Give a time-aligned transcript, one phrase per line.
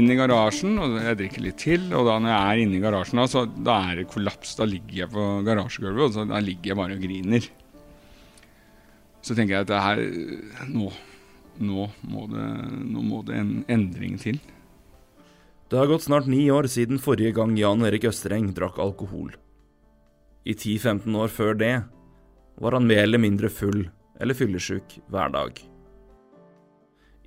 [0.00, 1.88] Inn i garasjen, og jeg drikker litt til.
[1.92, 4.54] Og da når jeg er inne i garasjen, da, så da er det kollaps.
[4.56, 7.48] Da ligger jeg på garasjegulvet, og så da ligger jeg bare og griner.
[9.20, 10.00] Så tenker jeg at det her
[10.70, 10.88] Nå,
[11.60, 12.46] nå må det,
[12.88, 14.40] nå må det en endring til.
[15.70, 19.36] Det har gått snart ni år siden forrige gang Jan Erik Østreng drakk alkohol.
[20.42, 21.74] I 10-15 år før det
[22.60, 23.84] var han mer eller mindre full
[24.20, 25.60] eller fyllesyk hver dag.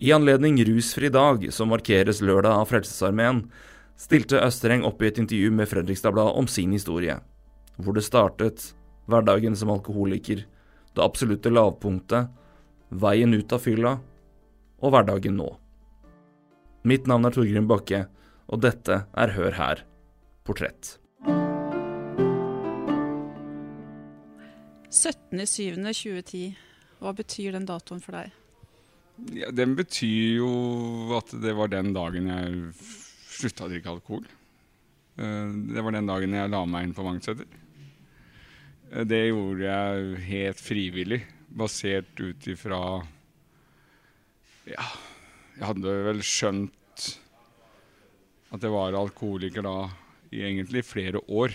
[0.03, 3.37] I anledning Rusfri dag, som markeres lørdag av Frelsesarmeen,
[3.95, 7.15] stilte Østreng opp i et intervju med Fredrikstad-Blad om sin historie.
[7.79, 8.65] Hvor det startet,
[9.07, 10.43] hverdagen som alkoholiker,
[10.91, 12.27] det absolutte lavpunktet,
[12.91, 13.95] veien ut av fylla
[14.83, 15.47] og hverdagen nå.
[16.83, 18.03] Mitt navn er Torgrim Bakke,
[18.51, 19.87] og dette er Hør her
[20.43, 20.97] portrett.
[24.91, 26.47] 17.07.2010.
[26.99, 28.42] Hva betyr den datoen for deg?
[29.33, 30.51] Ja, den betyr jo
[31.17, 32.71] at det var den dagen jeg
[33.33, 34.25] slutta å drikke alkohol.
[35.21, 37.45] Eh, Det var den dagen jeg la meg inn på Vangseter.
[38.91, 41.21] Eh, Det gjorde jeg helt frivillig,
[41.53, 42.79] basert ut ifra
[44.65, 44.85] Ja,
[45.59, 47.19] jeg hadde vel skjønt
[48.53, 49.89] at jeg var alkoholiker da
[50.31, 51.53] i egentlig flere år.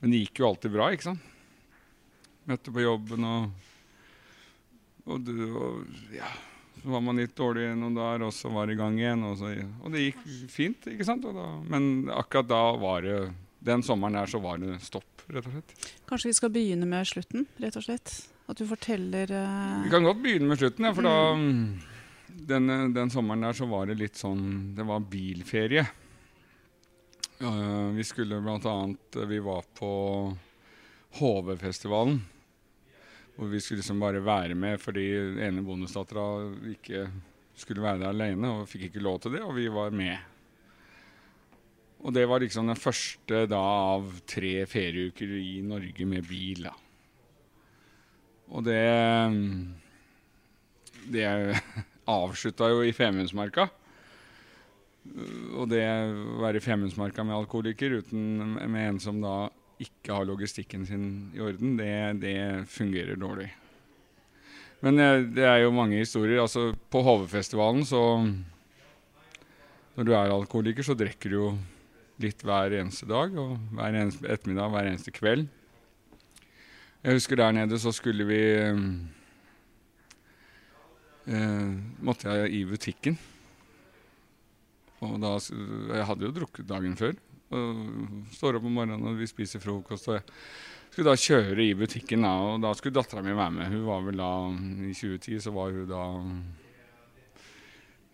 [0.00, 1.20] Men det gikk jo alltid bra, ikke sant?
[2.48, 3.50] Møtte på jobben og
[5.08, 6.28] og, du, og ja,
[6.78, 9.24] så var man litt dårlig noen dager, og så var det i gang igjen.
[9.26, 11.26] Og, så, og det gikk fint, ikke sant?
[11.34, 13.18] Da, men akkurat da var det
[13.68, 15.86] Den sommeren der så var det stopp, rett og slett.
[16.08, 18.12] Kanskje vi skal begynne med slutten, rett og slett?
[18.48, 19.82] At du forteller uh...
[19.82, 21.16] Vi kan godt begynne med slutten, ja, for da
[22.48, 25.84] den, den sommeren der så var det litt sånn Det var bilferie.
[27.42, 29.90] Uh, vi skulle blant annet Vi var på
[31.18, 32.20] HV-festivalen.
[33.38, 35.06] Hvor vi skulle liksom bare være med fordi
[35.46, 36.24] ene bonusdattera
[36.72, 37.04] ikke
[37.58, 40.18] skulle være der alene og fikk ikke lov til det, og vi var med.
[42.02, 46.68] Og det var liksom den første da av tre ferieuker i Norge med bil.
[46.68, 46.74] da.
[48.54, 48.82] Og det
[51.08, 51.26] Det
[52.18, 53.68] avslutta jo i Femundsmarka.
[55.56, 59.48] Og det å være i Femundsmarka med alkoholiker uten med en som da
[59.82, 62.36] ikke har logistikken sin i orden, det, det
[62.70, 63.48] fungerer dårlig.
[64.84, 66.42] Men eh, det er jo mange historier.
[66.42, 68.02] Altså, på HV-festivalen så
[69.98, 71.48] Når du er alkoholiker, så drikker du jo
[72.22, 75.48] litt hver eneste dag og hver eneste ettermiddag, hver eneste kveld.
[77.02, 78.42] Jeg husker der nede så skulle vi
[81.26, 81.72] eh,
[82.02, 83.18] Måtte jeg i butikken.
[85.02, 87.14] Og da Jeg hadde jo drukket dagen før.
[87.54, 90.10] Og står opp om morgenen og vi spiser frokost.
[90.10, 90.24] Og jeg
[90.92, 93.70] skulle da kjøre i butikken, da, og da skulle dattera mi være med.
[93.72, 94.32] Hun var vel da
[94.88, 96.02] I 2010 så var hun da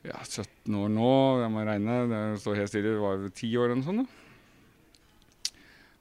[0.04, 2.00] ja, 17 år nå, jeg må regne.
[2.10, 2.94] Det står helt stille.
[2.98, 4.04] Hun var jo 10 år eller noe sånt.
[4.04, 4.20] da.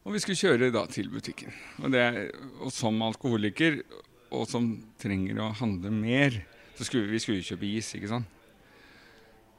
[0.04, 1.54] Og vi skulle kjøre da til butikken.
[1.80, 2.04] Og, det,
[2.60, 3.80] og som alkoholiker,
[4.36, 6.42] og som trenger å handle mer,
[6.76, 8.33] så skulle vi skulle kjøpe is, ikke sant.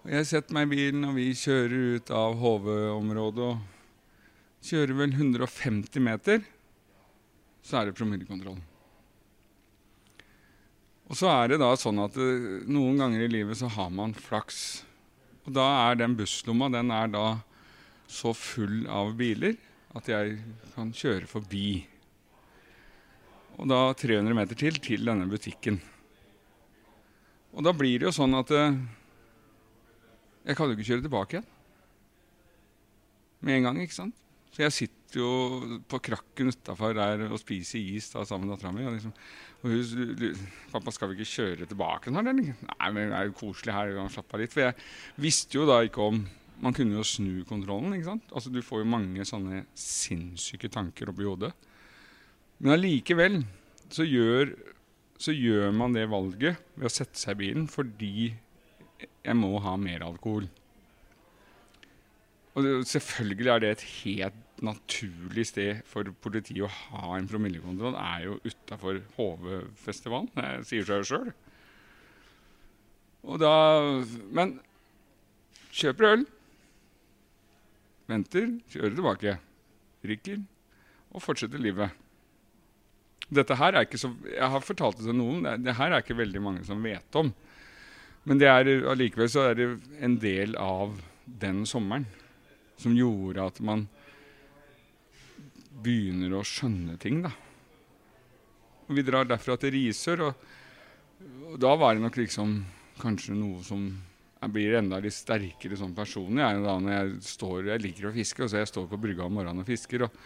[0.05, 6.03] Jeg setter meg i bilen, og vi kjører ut av HV-området og kjører vel 150
[6.05, 6.43] meter,
[7.65, 8.59] så er det promillekontroll.
[11.09, 12.27] Og så er det da sånn at det,
[12.69, 14.59] noen ganger i livet så har man flaks.
[15.49, 17.25] Og da er den busslomma den er da
[18.05, 19.57] så full av biler
[19.97, 20.35] at jeg
[20.75, 21.71] kan kjøre forbi.
[23.57, 25.81] Og da 300 meter til til denne butikken.
[27.57, 28.77] Og da blir det jo sånn at eh,
[30.45, 31.49] jeg kan jo ikke kjøre tilbake igjen.
[33.45, 34.21] Med en gang, ikke sant?
[34.55, 38.71] Så jeg sitter jo på krakken utafor der og spiser is da, sammen med dattera
[38.75, 38.85] mi.
[38.87, 39.15] Og, liksom,
[39.63, 40.37] og hun
[40.71, 43.97] 'Pappa, skal vi ikke kjøre tilbake nå, eller?' Nei, men det er jo koselig her.
[43.99, 44.53] og Slapp av litt.
[44.53, 44.75] For jeg
[45.17, 46.27] visste jo da ikke om
[46.63, 48.31] Man kunne jo snu kontrollen, ikke sant?
[48.31, 51.51] Altså, du får jo mange sånne sinnssyke tanker oppi hodet.
[52.61, 53.41] Men allikevel
[53.91, 54.55] så gjør,
[55.19, 58.31] så gjør man det valget ved å sette seg i bilen fordi
[59.25, 60.47] jeg må ha mer alkohol.
[62.55, 67.97] Og selvfølgelig er det et helt naturlig sted for politiet å ha en promillekontroll.
[67.97, 70.31] Det er jo utafor HV-festivalen.
[70.37, 71.33] Det sier seg jo sjøl.
[73.25, 73.55] Og da
[74.37, 74.59] Men
[75.75, 76.25] kjøper øl.
[78.07, 79.37] Venter, kjører tilbake.
[80.05, 80.43] Drikker
[81.15, 81.91] og fortsetter livet.
[83.35, 85.49] Dette her er ikke så Jeg har fortalt det til noen.
[85.65, 87.33] Det her er ikke veldig mange som vet om.
[88.25, 89.69] Men det er allikevel så er det
[90.05, 92.07] en del av den sommeren
[92.81, 93.87] som gjorde at man
[95.85, 97.33] begynner å skjønne ting, da.
[98.85, 100.49] Og vi drar derfra til Risør, og,
[101.53, 102.57] og da var det nok liksom
[103.01, 103.87] kanskje noe som
[104.45, 108.13] jeg blir enda litt sterkere sånn personlig jeg, da, når jeg står Jeg liker å
[108.13, 110.05] fiske, og så jeg står på brygga om morgenen og fisker.
[110.05, 110.19] og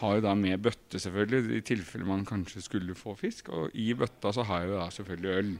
[0.00, 3.50] har jo da med bøtte, selvfølgelig, i tilfelle man kanskje skulle få fisk.
[3.52, 5.50] Og i bøtta så har jeg jo da selvfølgelig øl.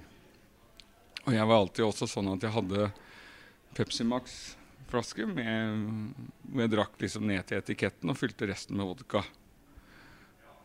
[1.26, 2.88] Og jeg var alltid også sånn at jeg hadde
[3.76, 9.22] Pepsi Max-flaske hvor jeg drakk liksom ned til etiketten og fylte resten med vodka.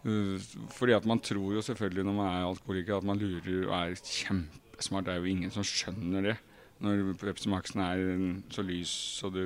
[0.06, 0.38] Uh,
[0.74, 4.00] fordi at man tror jo selvfølgelig når man er alkoholiker at man lurer og er
[4.00, 5.07] kjempesmart.
[5.07, 6.38] Det er jo ingen som skjønner det
[6.84, 8.02] når Pepsi Max-en er
[8.54, 9.44] så lys og du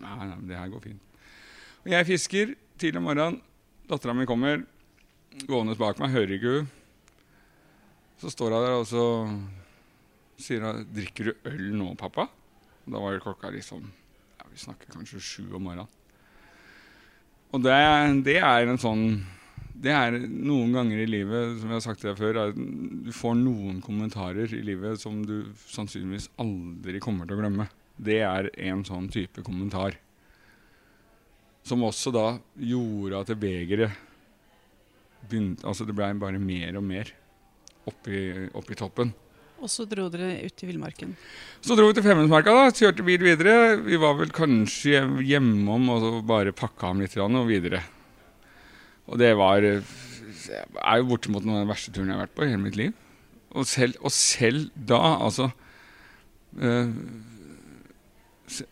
[0.00, 1.16] Nei, nei, det her går fint.
[1.82, 3.40] Og jeg fisker tidlig om morgenen.
[3.90, 4.62] Dattera mi kommer
[5.50, 6.68] gående bak meg, hører ikke hun.
[8.22, 9.04] Så står hun der og så
[10.42, 12.28] sier hun 'Drikker du øl nå, pappa?'
[12.86, 13.82] Da var det klokka liksom
[14.38, 15.88] ja, Vi snakker kanskje sju om morgenen.
[17.50, 17.74] Og det,
[18.26, 19.04] det, er en sånn
[19.74, 22.58] Det er noen ganger i livet, som jeg har sagt til deg før, at
[23.06, 27.66] du får noen kommentarer i livet som du sannsynligvis aldri kommer til å glemme.
[27.96, 29.96] Det er en sånn type kommentar.
[31.66, 32.26] Som også da
[32.56, 33.96] gjorde at begeret
[35.28, 37.10] begynte Altså det blei bare mer og mer
[37.88, 38.20] oppi,
[38.56, 39.12] oppi toppen.
[39.60, 41.12] Og så dro dere ut i villmarken?
[41.60, 42.72] Så dro vi til Femundsmarka, da.
[42.72, 43.54] Kjørte bil videre.
[43.84, 47.82] Vi var vel kanskje hjemom og så bare pakka ham litt og videre.
[49.10, 49.66] Og det var
[50.80, 52.78] er jo bortimot noen av de verste turene jeg har vært på i hele mitt
[52.78, 52.94] liv.
[53.50, 55.50] Og selv, og selv da, altså
[56.56, 56.92] øh,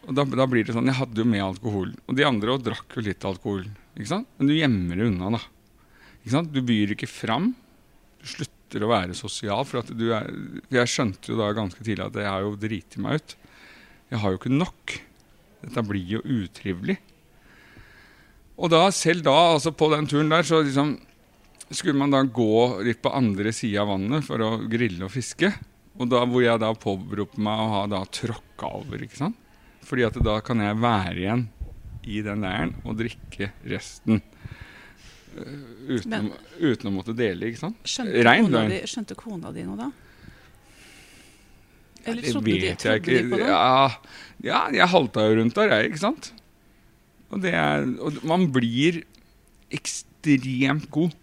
[0.08, 1.92] da, da, blir det sånn Jeg hadde jo med alkohol.
[2.06, 3.64] Og de andre også drakk jo litt alkohol.
[3.98, 5.42] Men du gjemmer det unna, da.
[6.22, 6.54] Ikke sant?
[6.54, 7.52] Du byr ikke fram.
[8.22, 9.64] Du slutter slutter å være sosial.
[9.64, 10.28] For er,
[10.70, 13.36] jeg skjønte jo da ganske tidlig at jeg har jo driti meg ut.
[14.10, 14.98] Jeg har jo ikke nok.
[15.62, 16.98] Dette blir jo utrivelig.
[18.58, 20.98] Og da, selv da, altså på den turen der, så liksom
[21.70, 25.52] skulle man da gå litt på andre sida av vannet for å grille og fiske.
[25.98, 29.38] Og da hvor jeg da påberoper meg å ha da tråkka over, ikke sant.
[29.88, 31.46] Fordi at da kan jeg være igjen
[32.08, 34.20] i den leiren og drikke resten.
[35.38, 37.78] Eh, uten, Men, uten, å måtte dele, ikke sant?
[37.88, 39.88] Skjønte, Rein, kona, di, skjønte kona di noe da?
[42.08, 43.48] Eller ja, trodde, de, trodde de på det?
[43.50, 43.70] Ja,
[44.46, 46.30] ja, jeg halta jo rundt der, jeg, ikke sant?
[47.28, 49.02] Og, er, og man blir
[49.74, 51.16] ekstremt god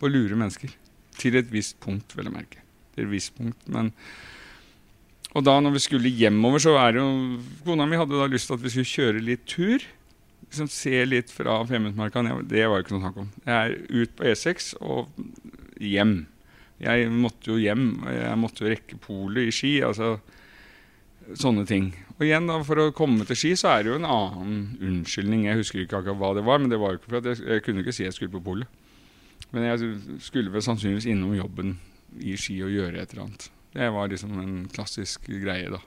[0.00, 0.72] på å lure mennesker.
[1.20, 2.62] Til et visst punkt, vil jeg merke.
[2.94, 3.90] Til et visst punkt, men
[5.30, 7.04] og da når vi skulle hjemover, så er jo
[7.62, 9.84] Kona mi hadde da lyst til at vi skulle kjøre litt tur
[10.48, 13.30] liksom se litt fra Femundsmarka Det var ikke noe snakk om.
[13.46, 15.10] Jeg er ut på E6 og
[15.80, 16.26] hjem.
[16.80, 17.88] Jeg måtte jo hjem.
[18.08, 19.72] Jeg måtte jo rekke polet i Ski.
[19.86, 20.18] altså
[21.38, 21.92] Sånne ting.
[22.16, 25.46] Og igjen da, For å komme til Ski så er det jo en annen unnskyldning.
[25.46, 27.44] Jeg husker ikke akkurat hva det var, men det var jo ikke for at jeg,
[27.46, 28.80] jeg kunne ikke si jeg skulle på polet.
[29.54, 31.76] Men jeg skulle vel sannsynligvis innom jobben
[32.18, 33.46] i Ski og gjøre et eller annet.
[33.70, 35.78] Det var liksom en klassisk greie, da.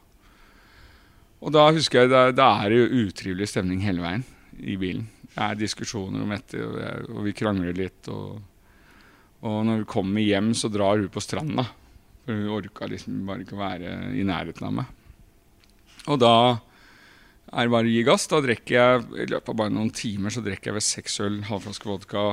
[1.43, 4.23] Og da husker jeg, da, da er det jo utrivelig stemning hele veien
[4.59, 5.05] i bilen.
[5.33, 8.09] Det er diskusjoner om dette, og, jeg, og vi krangler litt.
[8.13, 8.41] Og,
[9.43, 11.65] og, når vi kommer hjem, så drar hun på stranda.
[12.23, 14.91] For hun orka liksom bare ikke være i nærheten av meg.
[16.11, 16.35] Og da
[17.53, 18.27] er det bare å gi gass.
[18.31, 21.39] Da drikker jeg i løpet av bare noen timer så drikker jeg ved seks øl,
[21.49, 22.25] halvflaske vodka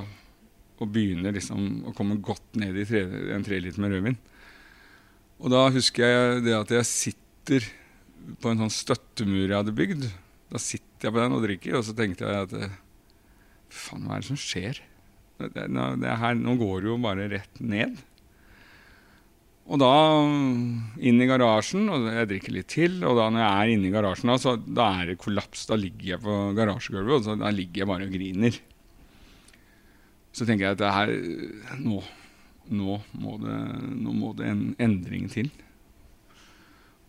[0.81, 3.03] og begynner liksom å komme godt ned i tre,
[3.35, 4.17] en treliter med rødvin.
[5.41, 7.67] Og da husker jeg det at jeg sitter
[8.41, 10.09] på en sånn støttemur jeg hadde bygd.
[10.50, 12.78] Da sitter jeg på den og drikker, og så tenkte jeg at eh,
[13.71, 14.80] Faen, hva er det som skjer?
[15.40, 15.66] Det,
[16.02, 18.00] det her, nå går det jo bare rett ned.
[19.71, 19.92] Og da
[21.07, 22.97] inn i garasjen, og jeg drikker litt til.
[23.07, 25.62] Og da når jeg er inne i garasjen, da, så, da er det kollaps.
[25.71, 28.59] Da ligger jeg på garasjegulvet, og så, da ligger jeg bare og griner.
[30.35, 31.11] Så tenker jeg at det her
[31.80, 32.02] Nå,
[32.71, 33.57] nå, må, det,
[34.02, 35.50] nå må det en endring til.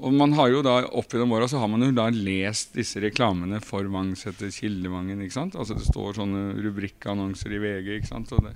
[0.02, 3.60] Og man har jo da opp gjennom åra har man jo da lest disse reklamene
[3.62, 5.22] for Vangseter Kildevangen.
[5.22, 5.56] ikke sant?
[5.56, 7.90] Altså Det står sånne rubrikkannonser i VG.
[8.00, 8.32] ikke sant?
[8.34, 8.56] Og, det,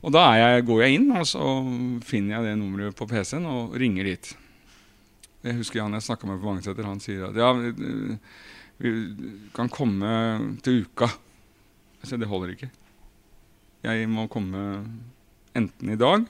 [0.00, 1.44] og da jeg, går jeg inn og så
[2.06, 4.30] finner jeg det nummeret på PC-en og ringer dit.
[5.44, 7.52] Jeg husker han jeg snakka med på Vangseter, han sier at ja,
[8.80, 8.92] vi
[9.56, 10.14] kan komme
[10.64, 11.10] til uka.
[12.00, 12.70] Jeg sier det holder ikke.
[13.84, 14.64] Jeg må komme
[15.56, 16.24] enten i dag,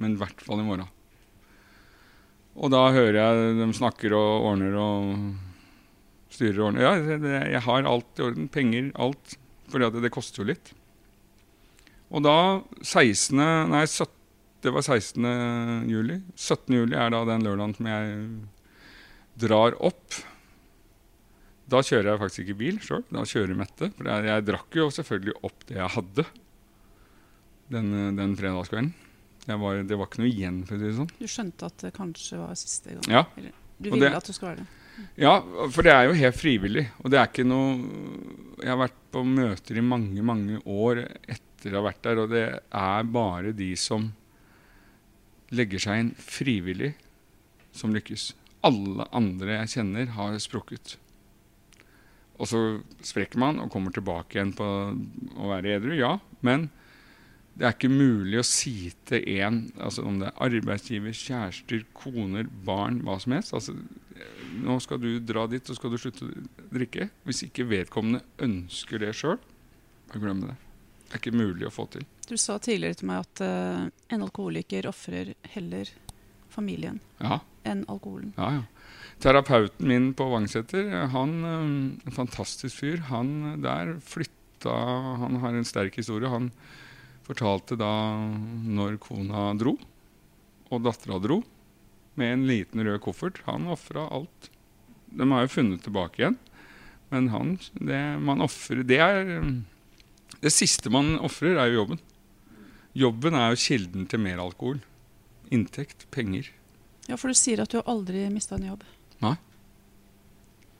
[0.00, 0.92] men i hvert fall i morgen.
[2.56, 5.10] Og da hører jeg dem snakker og ordner og
[6.32, 6.86] styrer og ordner.
[6.86, 8.48] Ja, det, jeg har alt i orden.
[8.52, 9.36] Penger, alt.
[9.70, 10.72] For det, det koster jo litt.
[12.14, 12.36] Og da
[12.80, 13.36] 16.
[13.72, 14.12] Nei, 17,
[14.64, 15.26] det var 16.
[15.90, 16.20] juli.
[16.34, 16.78] 17.
[16.78, 18.16] juli er da den lørdagen som jeg
[19.46, 20.20] drar opp.
[21.66, 23.04] Da kjører jeg faktisk ikke bil sjøl.
[23.12, 23.90] Da kjører Mette.
[23.98, 26.26] For jeg, jeg, drakk jo selvfølgelig opp det jeg hadde
[27.74, 28.94] den, den fredagskvelden.
[29.46, 30.64] Var, det var ikke noe igjen.
[30.66, 31.12] for å si det sånn.
[31.20, 33.06] Du skjønte at det kanskje var siste gang?
[33.12, 33.22] Ja.
[33.38, 34.82] Eller, du ville det, at du skulle være det?
[35.20, 35.34] Ja,
[35.72, 36.86] for det er jo helt frivillig.
[37.04, 37.74] Og det er ikke noe
[38.62, 42.32] Jeg har vært på møter i mange, mange år etter å ha vært der, og
[42.32, 44.10] det er bare de som
[45.54, 46.94] legger seg inn frivillig,
[47.76, 48.30] som lykkes.
[48.66, 50.96] Alle andre jeg kjenner, har sprukket.
[52.40, 52.62] Og så
[53.04, 56.16] sprekker man og kommer tilbake igjen på å være edru, ja.
[56.44, 56.70] Men
[57.56, 62.48] det er ikke mulig å si til én, altså om det er arbeidsgiver, kjærester, koner,
[62.66, 63.76] barn, hva som helst altså,
[64.56, 67.10] Nå skal du dra dit, og skal du slutte å drikke.
[67.28, 69.36] Hvis ikke vedkommende ønsker det sjøl,
[70.14, 70.54] glem det.
[71.02, 72.06] Det er ikke mulig å få til.
[72.24, 75.90] Du sa tidligere til meg at uh, en alkoholiker ofrer heller
[76.52, 77.42] familien ja.
[77.68, 78.32] enn alkoholen.
[78.38, 78.96] Ja, ja.
[79.20, 84.32] Terapeuten min på Vangseter, han en fantastisk fyr, han der flytta
[85.20, 86.32] Han har en sterk historie.
[86.32, 86.50] Han
[87.26, 87.90] fortalte da
[88.78, 89.76] når kona dro,
[90.70, 91.40] og dattera dro,
[92.16, 93.42] med en liten rød koffert.
[93.46, 94.50] Han ofra alt.
[95.12, 96.38] De har jo funnet tilbake igjen,
[97.12, 98.98] men han, det man offrer Det
[100.42, 102.00] det siste man ofrer, er jo jobben.
[102.96, 104.80] Jobben er jo kilden til mer alkohol.
[105.54, 106.50] Inntekt, penger.
[107.06, 108.84] Ja, for du sier at du har aldri mista en jobb.
[109.24, 109.36] Nei.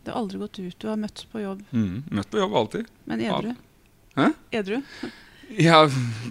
[0.04, 0.76] Det har aldri gått ut.
[0.82, 1.62] Du har møtt på jobb.
[1.72, 2.90] Mm, møtt på jobb alltid.
[3.10, 3.54] Men edru?
[4.16, 4.28] Hæ?
[4.60, 4.80] Edru?
[5.54, 5.84] Ja,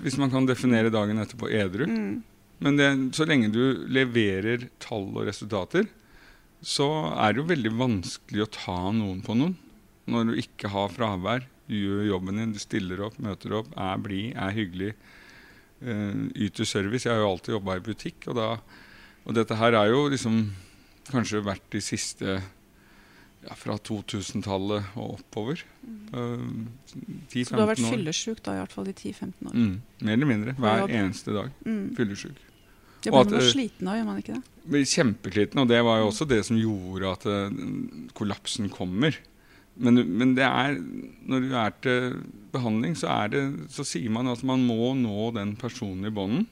[0.03, 1.85] hvis man kan definere dagen etterpå edru.
[1.87, 2.23] Mm.
[2.63, 5.87] Men det, så lenge du leverer tall og resultater,
[6.65, 9.55] så er det jo veldig vanskelig å ta noen på noen.
[10.09, 14.01] Når du ikke har fravær, du gjør jobben din, du stiller opp, møter opp, er
[14.01, 14.91] blid, er hyggelig.
[15.85, 17.05] Uh, yter service.
[17.05, 18.49] Jeg har jo alltid jobba i butikk, og, da,
[19.25, 20.39] og dette her er jo liksom
[21.11, 22.39] kanskje vært de siste
[23.45, 25.61] ja, fra 2000-tallet og oppover.
[26.13, 26.65] Uh,
[27.29, 29.53] Så du har vært fyllesyk da, i hvert fall i 10-15 år?
[29.53, 30.55] Mm, mer eller mindre.
[30.57, 31.53] Hver eneste dag.
[31.65, 31.85] Mm.
[31.97, 32.41] Fyllesyk.
[33.05, 34.81] Og blir man eh, sliten av, gjør man ikke det?
[34.89, 37.63] Kjempesliten, og det var jo også det som gjorde at uh,
[38.17, 39.17] kollapsen kommer.
[39.75, 40.77] Men, men det er,
[41.27, 42.17] når du er til
[42.55, 43.43] behandling, så, er det,
[43.75, 46.47] så sier man at man må nå den personen i bånden.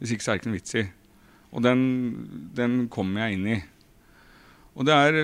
[0.00, 0.84] Hvis ikke så er det ikke noe vits i.
[1.52, 1.82] Og den,
[2.56, 3.58] den kommer jeg inn i.
[4.72, 5.18] Og er,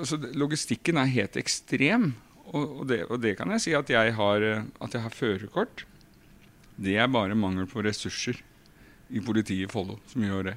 [0.00, 2.12] altså, logistikken er helt ekstrem.
[2.50, 5.84] Og, og, det, og det kan jeg si at jeg har, eh, at har førerkort.
[6.80, 8.40] Det er bare mangel på ressurser
[9.10, 10.56] i politiet i Follo som gjør det.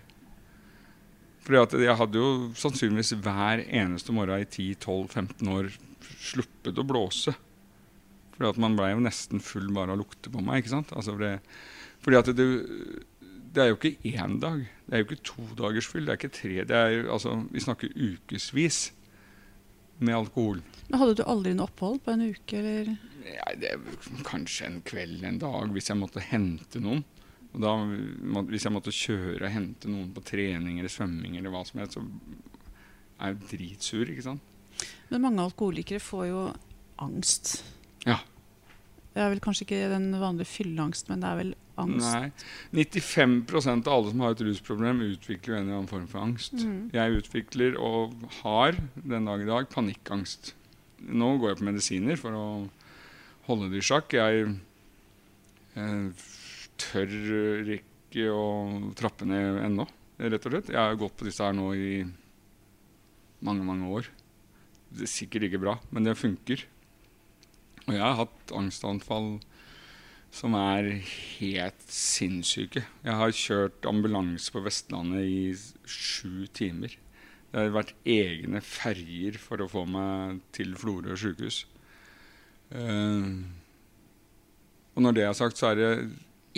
[1.43, 5.73] Fordi at jeg hadde jo sannsynligvis hver eneste morgen i 10-12-15 år
[6.23, 7.33] sluppet å blåse.
[8.33, 10.61] Fordi at man blei jo nesten full bare av å lukte på meg.
[10.61, 10.93] ikke sant?
[10.95, 11.33] Altså fordi,
[12.05, 12.47] fordi at det,
[13.53, 14.63] det er jo ikke én dag.
[14.87, 16.05] Det er jo ikke to dagers fyll.
[16.07, 16.53] Det er ikke tre.
[16.69, 18.79] Det er, altså, vi snakker ukevis
[20.03, 20.61] med alkohol.
[20.89, 22.89] Men Hadde du aldri noe opphold på en uke, eller?
[23.29, 23.75] Ja, det
[24.27, 27.03] kanskje en kveld, en dag, hvis jeg måtte hente noen.
[27.53, 31.53] Og da, må- hvis jeg måtte kjøre og hente noen på trening eller svømming, eller
[31.53, 32.03] hva som helst, så
[33.21, 34.41] er jeg dritsur, ikke sant.
[35.11, 36.41] Men mange alkoholikere får jo
[37.05, 37.59] angst.
[38.09, 38.17] Ja.
[39.13, 41.51] Det er vel kanskje ikke den vanlige fylleangsten, men det er vel
[41.83, 42.07] angst.
[42.73, 42.83] Nei.
[42.89, 46.55] 95% av alle som har et rusproblem, utvikler jo en eller annen form for angst.
[46.57, 46.87] Mm.
[46.95, 50.53] Jeg utvikler og har den dag i dag panikkangst.
[51.03, 52.45] Nå går jeg på medisiner for å
[53.49, 54.17] holde det i sjakk.
[54.17, 54.55] Jeg,
[55.75, 56.11] jeg
[56.81, 58.47] tør ikke å
[58.97, 59.87] trappe ned ennå,
[60.25, 60.73] rett og slett.
[60.73, 61.95] Jeg har gått på disse her nå i
[63.43, 64.09] mange, mange år.
[64.93, 66.65] Det er sikkert ikke bra, men det funker.
[67.87, 69.35] Og jeg har hatt angstanfall
[70.33, 70.87] som er
[71.37, 72.81] helt sinnssyke.
[73.05, 75.41] Jeg har kjørt ambulanse på Vestlandet i
[75.85, 76.95] sju timer.
[77.51, 81.67] Det har vært egne ferjer for å få meg til Florø sykehus.
[82.73, 83.45] Uh,
[84.97, 85.91] og når det er sagt, så er det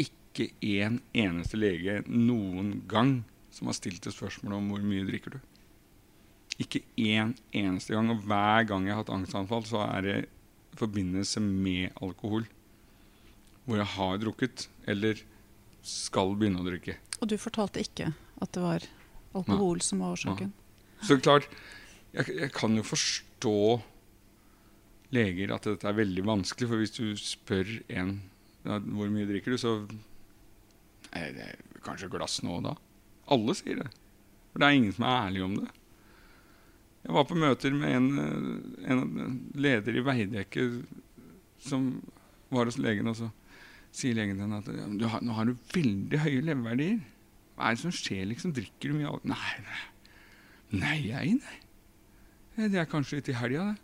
[0.06, 3.18] ikke én eneste lege noen gang
[3.52, 5.42] som har stilt et spørsmål om hvor mye drikker du.
[6.64, 8.08] Ikke én eneste gang.
[8.12, 10.18] Og hver gang jeg har hatt angstanfall, så er det
[10.80, 12.46] forbindelse med alkohol.
[13.66, 15.22] Hvor jeg har drukket, eller
[15.86, 16.98] skal begynne å drikke.
[17.22, 18.86] Og du fortalte ikke at det var
[19.38, 20.54] alkohol som var årsaken?
[21.06, 21.48] Så klart,
[22.16, 23.58] jeg, jeg kan jo forstå
[25.16, 28.18] leger at dette er veldig vanskelig, for hvis du spør en
[28.66, 29.76] ja, hvor mye drikker du, så
[31.16, 31.50] er det
[31.86, 32.74] kanskje et glass nå og da.
[33.32, 33.90] Alle sier det.
[34.52, 35.68] For det er ingen som er ærlig om det.
[37.06, 40.64] Jeg var på møter med en, eh, en leder i Veidekke
[41.62, 42.02] som
[42.50, 43.30] var hos legen, og så
[43.96, 46.98] sier legen til henne at du har, nå har du veldig høye leveverdier.
[47.56, 48.56] Hva er det som skjer, liksom?
[48.58, 49.32] Drikker du mye alkohol?
[49.32, 49.84] Nei, nei.
[50.82, 52.68] Nei, jeg, nei.
[52.72, 53.82] Det er kanskje i helga, det.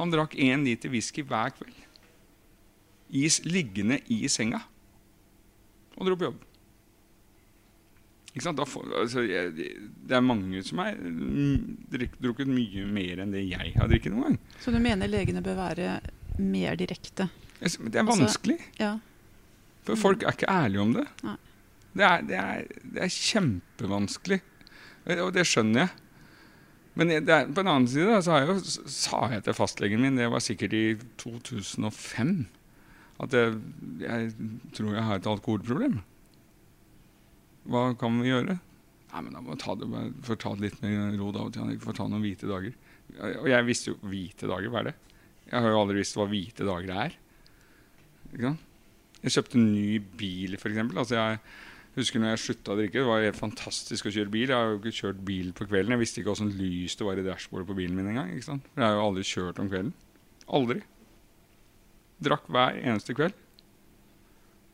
[0.00, 1.76] Han drakk én liter whisky hver kveld.
[3.20, 4.62] Is liggende i senga.
[5.98, 6.44] Og dro på jobb.
[8.30, 9.50] Får, altså, jeg,
[10.06, 10.94] det er mange som har
[11.90, 14.36] drukket mye mer enn det jeg har drukket noen gang.
[14.62, 15.96] Så du mener legene bør være
[16.38, 17.26] mer direkte?
[17.58, 18.58] Det er altså, vanskelig.
[18.60, 18.92] Altså, ja.
[19.88, 21.06] For folk er ikke ærlige om det.
[21.90, 22.62] Det er, det, er,
[22.94, 24.38] det er, kjempevanskelig.
[25.16, 26.06] Og det skjønner jeg.
[27.00, 28.56] Men er, på en annen side da, så jeg jo,
[28.94, 30.84] sa jeg til fastlegen min, det var sikkert i
[31.22, 32.34] 2005,
[33.24, 33.58] at jeg,
[34.02, 34.30] jeg
[34.76, 36.00] tror jeg har et alkoholproblem.
[37.68, 38.56] Hva kan vi gjøre?
[39.10, 39.88] Nei, men da må vi ta det,
[40.26, 41.46] for ta det litt med ro da,
[41.82, 42.76] for ta noen hvite dager.
[43.42, 44.96] Og jeg visste jo hvite dager, hva er det?
[45.50, 47.16] Jeg har jo aldri visst hva hvite dager er.
[48.38, 50.78] Jeg kjøpte en ny bil, f.eks.
[50.94, 51.40] Altså jeg
[51.96, 53.00] husker når jeg slutta å drikke.
[53.00, 54.46] Det var helt fantastisk å kjøre bil.
[54.46, 55.96] Jeg har jo ikke kjørt bil på kvelden.
[55.96, 58.30] Jeg visste ikke åssen lys det var i dashbordet på bilen min engang.
[58.30, 59.92] Jeg har jo aldri kjørt om kvelden.
[60.60, 60.84] Aldri.
[62.22, 63.34] Drakk hver eneste kveld.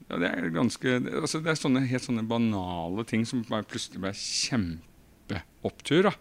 [0.06, 4.00] Ja, det er ganske altså Det er sånne, helt sånne banale ting som bare plutselig
[4.04, 6.02] ble kjempeopptur.
[6.10, 6.14] da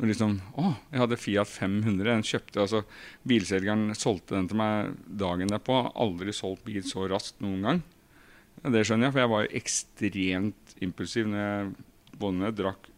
[0.00, 2.06] og liksom, å, jeg hadde Fiat 500.
[2.06, 2.80] Den kjøpte, altså
[3.28, 5.76] Bilselgeren solgte den til meg dagen derpå.
[5.92, 7.82] Aldri solgt bil så raskt noen gang.
[8.62, 12.88] Ja, det skjønner jeg, for jeg var ekstremt impulsiv når jeg både drakk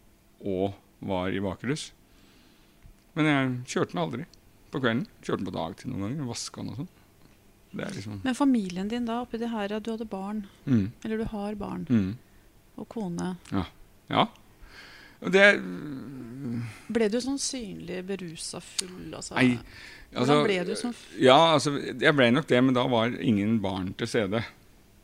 [0.47, 1.89] og var i bakrus.
[3.19, 4.29] Men jeg kjørte den aldri
[4.71, 5.05] på kvelden.
[5.19, 6.31] Kjørte den på dagtid noen ganger.
[6.31, 6.91] Vaska den og sånn.
[7.73, 10.85] Liksom Men familien din da, oppi det her, du hadde barn, mm.
[11.03, 12.11] eller du har barn, mm.
[12.81, 13.35] og kone.
[13.51, 13.65] Ja.
[14.13, 14.27] ja.
[15.23, 15.45] Det,
[16.93, 19.13] ble du sånn synlig berusa full?
[19.15, 19.55] Altså, nei,
[20.11, 20.97] altså, Hvordan ble du sånn?
[21.17, 24.43] Ja, altså, jeg ble nok det, men da var ingen barn til stede.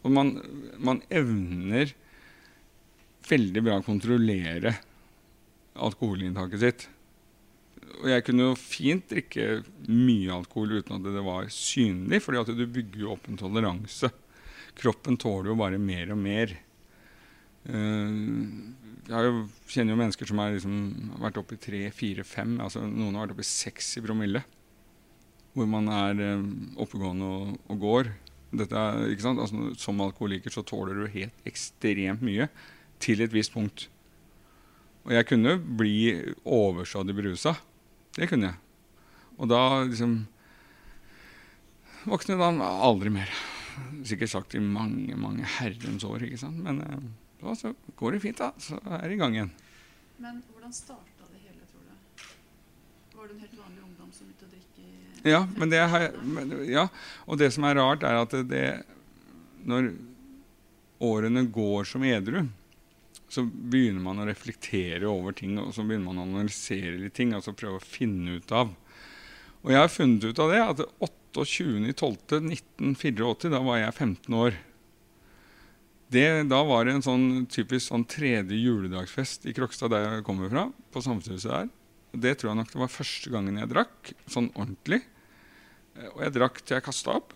[0.03, 0.35] Og man,
[0.79, 1.95] man evner
[3.29, 4.75] veldig bra å kontrollere
[5.79, 6.87] alkoholinntaket sitt.
[7.99, 12.51] Og jeg kunne jo fint drikke mye alkohol uten at det var synlig, fordi at
[12.55, 14.11] du bygger jo opp en toleranse.
[14.79, 16.53] Kroppen tåler jo bare mer og mer.
[17.67, 18.77] Uh,
[19.09, 20.79] jeg kjenner jo mennesker som har liksom,
[21.21, 22.57] vært oppe i tre, fire, fem.
[22.61, 24.43] Altså, noen har vært oppe i seks i promille.
[25.55, 26.43] Hvor man er eh,
[26.79, 28.11] oppegående og, og, går.
[28.61, 28.83] Dette?
[29.31, 32.47] Altså, som alkoholiker så tåler du helt ekstremt mye
[33.01, 33.87] til et visst punkt.
[35.07, 35.97] Og jeg kunne bli
[36.45, 37.55] overstadig berusa.
[38.19, 38.59] Det kunne jeg.
[39.39, 40.19] Og da liksom
[42.09, 43.31] Våknet han aldri mer.
[44.07, 46.61] Sikkert sagt i mange, mange herrens år, ikke sant.
[46.63, 47.01] Men eh,
[47.41, 48.53] da så går det fint, da.
[48.59, 49.51] Så er det i gang igjen.
[50.19, 52.23] Men hvordan starta det hele, tror du?
[53.17, 56.55] Var du en helt vanlig ungdom som begynte å drikke Ja, men det har men,
[56.71, 56.87] ja,
[57.27, 58.65] og det som er rart, er at det,
[59.67, 59.91] når
[61.03, 62.45] årene går som edru,
[63.29, 67.33] så begynner man å reflektere over ting, og så begynner man å analysere litt ting,
[67.37, 68.67] altså prøve å finne ut av.
[69.61, 70.79] Og jeg har funnet ut av det at
[71.35, 74.53] 28.12.1984, da var jeg 15 år.
[76.09, 80.49] Det, da var det en sånn typisk sånn tredje juledagsfest i Krokstad, der jeg kommer
[80.49, 80.73] fra.
[80.89, 81.69] på samfunnshuset der.
[82.17, 85.05] Det tror jeg nok det var første gangen jeg drakk, sånn ordentlig.
[85.93, 87.29] Eh, og jeg drakk til jeg kasta opp.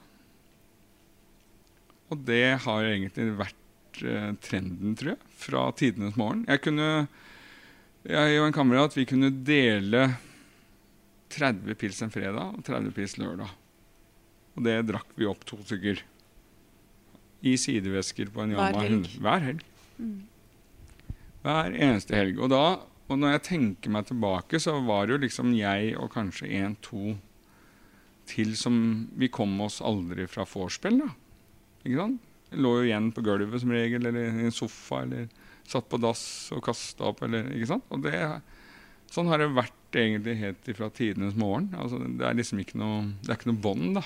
[2.09, 3.62] Og det har egentlig vært
[4.01, 6.45] eh, trenden, tror jeg, fra tidenes morgen.
[6.49, 6.89] Jeg kunne,
[8.07, 10.07] jeg og en kamerat vi kunne dele
[11.33, 13.53] 30 pils en fredag og 30 pils lørdag.
[14.53, 16.03] Og det drakk vi opp to stykker
[17.43, 18.55] i sidevesker på en.
[18.55, 19.09] Hver helg.
[19.19, 19.63] Hver helg.
[19.97, 20.19] Mm.
[21.43, 22.39] Hver eneste helg.
[22.39, 22.63] Og, da,
[23.09, 26.77] og når jeg tenker meg tilbake, så var det jo liksom jeg og kanskje en,
[26.85, 27.17] to
[28.29, 28.75] til som
[29.19, 31.09] Vi kom oss aldri fra vorspiel, da.
[31.83, 32.29] Ikke sant?
[32.55, 35.29] Lå jo igjen på gulvet som regel, eller i en sofa, eller
[35.69, 37.85] satt på dass og kasta opp, eller Ikke sant?
[37.93, 38.17] Og det,
[39.13, 41.71] sånn har det vært egentlig helt fra tidenes morgen.
[41.77, 44.05] Altså, det er liksom ikke noe, det er ikke noe bånd, da.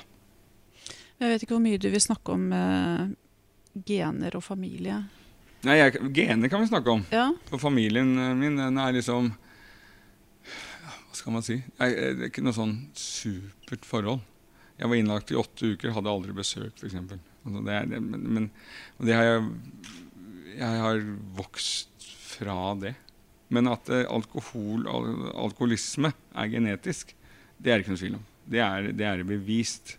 [1.17, 3.07] Jeg vet ikke hvor mye du vil snakke om eh,
[3.87, 4.99] gener og familie?
[5.65, 7.03] Nei, jeg, Gener kan vi snakke om.
[7.09, 7.31] Ja.
[7.49, 9.31] For familien eh, min den er liksom
[10.45, 11.57] Hva skal man si?
[11.57, 14.21] Jeg, det er ikke noe sånn supert forhold.
[14.77, 16.99] Jeg var innlagt i åtte uker, hadde aldri besøk, f.eks.
[17.47, 18.49] Altså, det er, men, men
[18.99, 19.43] det har jeg
[20.57, 21.03] Jeg har
[21.37, 22.07] vokst
[22.37, 22.95] fra det.
[23.53, 25.05] Men at uh, alkohol, al
[25.45, 27.13] alkoholisme er genetisk,
[27.57, 28.25] det er det ikke noe tvil om.
[28.47, 29.95] Det er, det er bevist.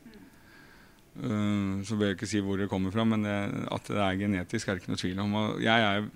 [1.18, 3.38] Uh, så bør jeg ikke si hvor det kommer fra, men det,
[3.72, 5.38] at det er genetisk, er det ikke noe tvil om.
[5.40, 6.10] Og jeg er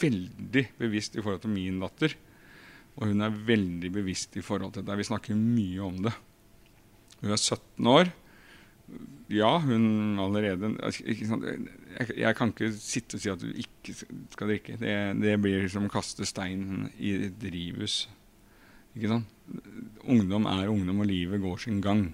[0.00, 2.16] veldig bevisst i forhold til min datter.
[2.96, 4.98] Og hun er veldig bevisst i forhold til det.
[4.98, 6.14] Vi snakker mye om det.
[7.20, 8.10] Hun er 17 år.
[9.30, 11.26] Ja, hun allerede jeg,
[12.18, 14.78] jeg, kan ikke sitte og si at du ikke skal drikke.
[14.80, 18.02] Det, det blir som å kaste stein i et drivhus.
[18.96, 19.30] Ikke sant?
[20.02, 22.08] Ungdom er ungdom, og livet går sin gang.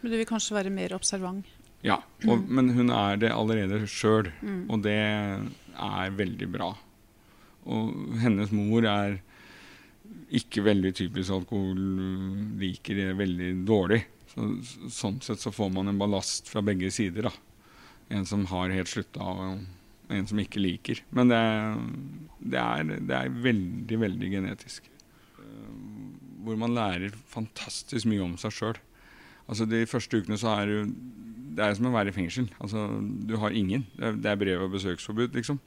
[0.00, 1.48] Men du vil kanskje være mer observant?
[1.84, 2.46] Ja, og, mm.
[2.56, 4.62] men hun er det allerede sjøl, mm.
[4.68, 6.74] og det er veldig bra.
[7.72, 9.16] Og hennes mor er
[10.36, 14.02] ikke veldig typisk alkoholiker, veldig dårlig.
[14.30, 14.46] Så,
[14.94, 17.28] sånn sett så får man en ballast fra begge sider.
[17.28, 17.32] da.
[18.14, 21.02] En som har helt slutta, og en som ikke liker.
[21.14, 21.40] Men det,
[22.38, 24.86] det, er, det er veldig, veldig genetisk.
[25.38, 25.72] Eh,
[26.44, 28.80] hvor man lærer fantastisk mye om seg sjøl.
[29.50, 30.92] Altså, de første ukene så er du
[31.50, 32.46] Det er som å være i fengsel.
[32.62, 32.86] Altså,
[33.26, 33.82] du har ingen.
[33.96, 35.58] Det er, det er brev og besøksforbud, liksom.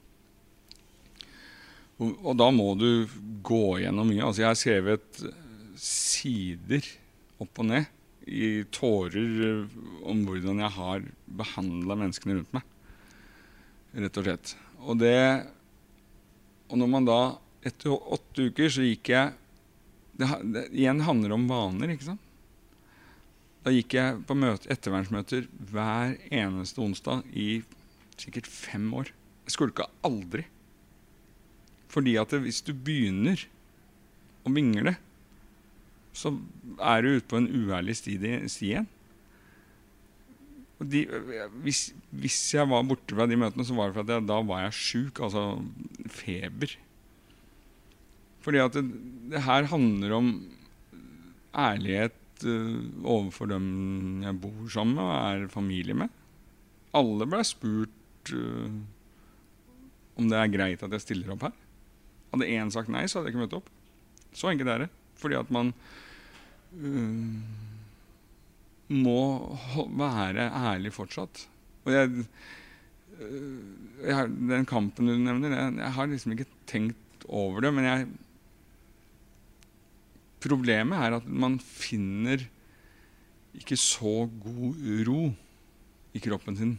[2.00, 3.04] Og, og, da må du
[3.44, 4.24] gå gjennom mye.
[4.24, 5.20] Altså, jeg har skrevet
[5.78, 6.88] sider
[7.42, 7.92] opp og ned
[8.26, 9.66] i tårer
[10.08, 11.04] om hvordan jeg har
[11.40, 12.66] behandla menneskene rundt meg.
[13.94, 14.54] Rett og slett.
[14.84, 15.16] Og det
[16.68, 17.20] Og når man da
[17.64, 19.30] Etter åtte uker så gikk jeg
[20.18, 22.24] Det, det igjen handler om vaner, ikke sant?
[23.64, 27.62] Da gikk jeg på møte, ettervernsmøter hver eneste onsdag i
[28.20, 29.08] sikkert fem år.
[29.46, 30.44] Jeg skulka aldri.
[31.90, 33.40] Fordi at hvis du begynner
[34.44, 34.94] å vingle,
[36.14, 36.32] så
[36.78, 38.86] er du ute på en uærlig sti igjen.
[40.84, 41.04] De,
[41.64, 44.78] hvis, hvis, jeg var borte fra de møtene, så var det fordi da var jeg
[44.78, 45.44] sjuk, altså
[46.12, 46.74] feber.
[48.44, 48.84] Fordi at det,
[49.32, 50.32] det, her handler om
[51.56, 56.12] ærlighet uh, overfor dem jeg bor sammen med og er familie med.
[56.94, 58.74] Alle ble spurt uh,
[60.20, 61.56] om det er greit at jeg stiller opp her.
[62.34, 63.70] Hadde én sagt nei, så hadde jeg ikke møtt opp.
[64.34, 64.90] Så enkelt er det.
[65.22, 65.72] Fordi at man
[68.94, 69.20] må
[69.98, 71.46] være ærlig fortsatt.
[71.84, 72.26] Og jeg,
[73.20, 73.60] uh,
[74.04, 77.74] jeg, Den kampen du nevner, jeg, jeg, har liksom ikke tenkt over det.
[77.74, 78.12] Men jeg
[80.44, 82.42] Problemet er at man finner
[83.56, 85.22] ikke så god ro
[86.12, 86.74] i kroppen sin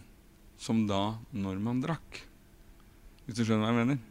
[0.62, 2.20] som da når man drakk.
[3.26, 4.04] Hvis du skjønner hva jeg mener?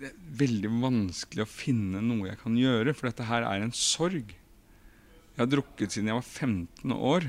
[0.00, 3.74] Det er veldig vanskelig å finne noe jeg kan gjøre, for dette her er en
[3.76, 4.32] sorg.
[4.32, 7.26] Jeg har drukket siden jeg var 15 år.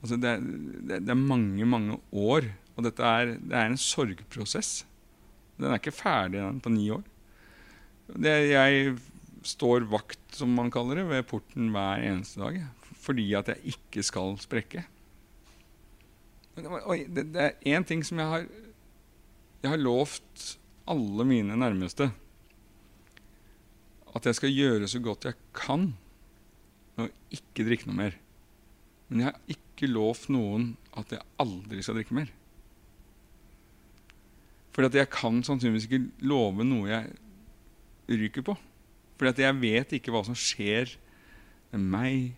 [0.00, 0.44] Altså det, er,
[0.90, 2.50] det, er mange, mange år.
[2.76, 4.82] Og dette er, det er en sorgprosess.
[5.56, 7.02] Den er ikke ferdig den, på ni år.
[8.10, 8.94] Det, jeg
[9.46, 12.60] står vakt, som man kaller det, ved porten hver eneste dag.
[13.00, 14.84] Fordi at jeg ikke skal sprekke.
[16.60, 18.42] Det, det er én ting som jeg har
[19.62, 20.58] Jeg har lovt
[20.90, 22.10] alle mine nærmeste
[24.10, 25.92] at jeg skal gjøre så godt jeg kan
[26.96, 28.16] med å ikke drikke noe mer.
[29.08, 32.32] Men jeg har ikke lovt noen at jeg aldri skal drikke mer.
[34.74, 38.56] Fordi at jeg kan sannsynligvis ikke love noe jeg ryker på.
[39.18, 40.94] Fordi at jeg vet ikke hva som skjer
[41.70, 42.30] med meg,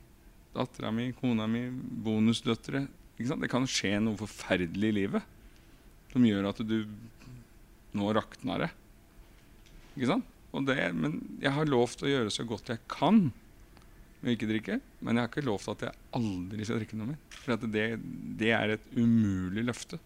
[0.53, 1.67] dattera mi, kona mi,
[2.05, 2.87] bonusdøtre.
[3.17, 5.29] Det kan skje noe forferdelig i livet
[6.13, 6.83] som gjør at du
[7.97, 8.71] nå rakna det.
[9.95, 10.29] Ikke sant?
[10.53, 13.31] Det, men jeg har lovt å gjøre så godt jeg kan
[14.23, 14.79] med ikke drikke.
[15.03, 17.39] Men jeg har ikke lovt at jeg aldri skal drikke noe mer.
[17.43, 17.87] For det,
[18.39, 19.99] det, er et umulig løfte.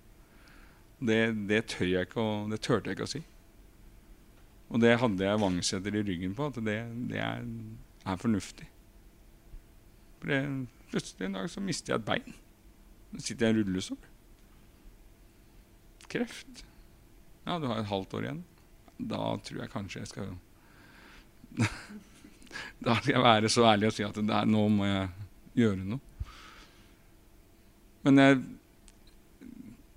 [0.98, 1.20] Det,
[1.50, 3.22] det, tør jeg ikke å, det tørte jeg ikke å si.
[4.72, 6.78] Og det hadde jeg Vangseter i ryggen på, at det,
[7.12, 7.44] det er,
[8.02, 8.66] er, fornuftig.
[10.22, 10.40] For det,
[10.90, 12.40] plutselig en dag så mister jeg et bein.
[13.12, 14.00] Da sitter jeg i rullestol.
[16.10, 16.64] Kreft.
[17.46, 18.42] Ja, du har et halvt år igjen.
[18.98, 20.34] Da tror jeg kanskje jeg skal
[22.84, 25.08] Da skal jeg være så ærlig og si at er, nå må jeg
[25.60, 26.00] gjøre noe.
[28.06, 28.40] Men jeg,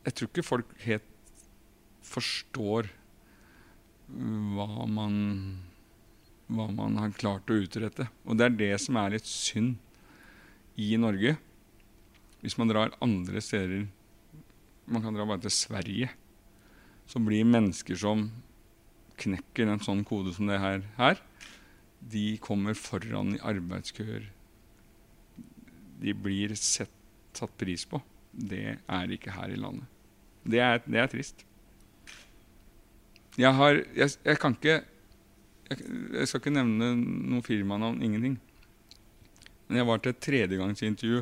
[0.06, 1.10] jeg tror ikke folk helt
[2.10, 2.90] forstår
[4.10, 5.20] hva man,
[6.50, 8.10] hva man har klart å utrette.
[8.26, 9.78] Og det er det som er litt synd
[10.80, 11.36] i Norge.
[12.42, 13.90] Hvis man drar andre steder
[14.90, 16.08] Man kan dra bare til Sverige
[17.10, 18.28] så blir mennesker som
[19.20, 21.20] knekker en sånn kode som det her, her
[22.00, 24.30] de kommer foran i arbeidskøer.
[26.00, 26.94] De blir sett,
[27.36, 28.00] tatt pris på.
[28.32, 29.90] Det er ikke her i landet.
[30.48, 31.44] Det er, det er trist.
[33.40, 36.94] Jeg har jeg, jeg kan ikke jeg, jeg, skal ikke nevne
[37.34, 38.40] noe firmanavn, ingenting.
[39.68, 41.22] Men jeg var til et tredjegangsintervju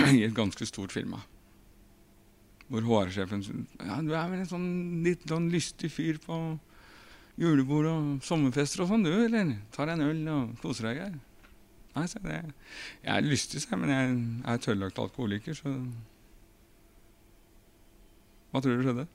[0.18, 1.22] i et ganske stort firma
[2.70, 4.68] hvor HR-sjefen ja, 'Du er vel en sånn
[5.04, 6.36] litt sånn lystig fyr på
[7.40, 9.56] julebord og sommerfester og sånn, du, eller?
[9.74, 11.18] Tar en øl og koser deg, Geir?'
[11.90, 12.52] Nei, sa jeg.
[13.02, 14.18] Jeg er lystig, sa jeg, men jeg
[14.52, 15.74] er tørrlagt alkoholiker, så
[18.50, 19.06] Hva tror du skjedde?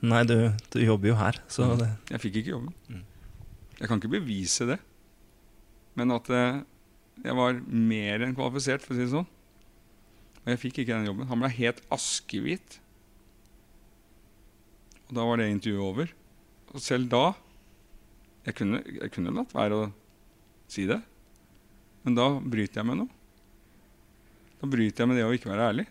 [0.00, 0.36] Nei, du,
[0.72, 2.74] du jobber jo her, så det Jeg fikk ikke jobben.
[2.88, 3.04] Mm.
[3.80, 4.78] Jeg kan ikke bevise det.
[5.96, 6.62] Men at eh,
[7.24, 9.28] jeg var mer enn kvalifisert, for å si det sånn.
[10.44, 11.28] Og jeg fikk ikke den jobben.
[11.28, 12.78] Han ble helt askehvit.
[15.08, 16.12] Og da var det intervjuet over.
[16.70, 17.24] Og selv da
[18.40, 19.88] Jeg kunne, jeg kunne latt være å
[20.72, 20.96] si det,
[22.06, 23.10] men da bryter jeg med noe.
[24.62, 25.84] Da bryter jeg med det å ikke være ærlig.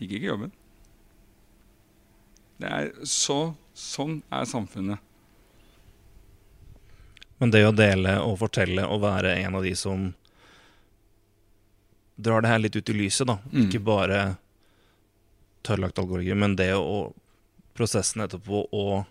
[0.00, 0.54] Fikk ikke jobben.
[2.56, 5.02] Det er så Sånn er samfunnet.
[7.36, 10.06] Men det å dele og fortelle og være en av de som
[12.16, 13.38] drar det her litt ut i lyset, da.
[13.52, 13.66] Mm.
[13.66, 14.20] Ikke bare
[15.66, 17.12] tørrlagt alkoholiker, men det å
[17.76, 19.04] prosessen etterpå og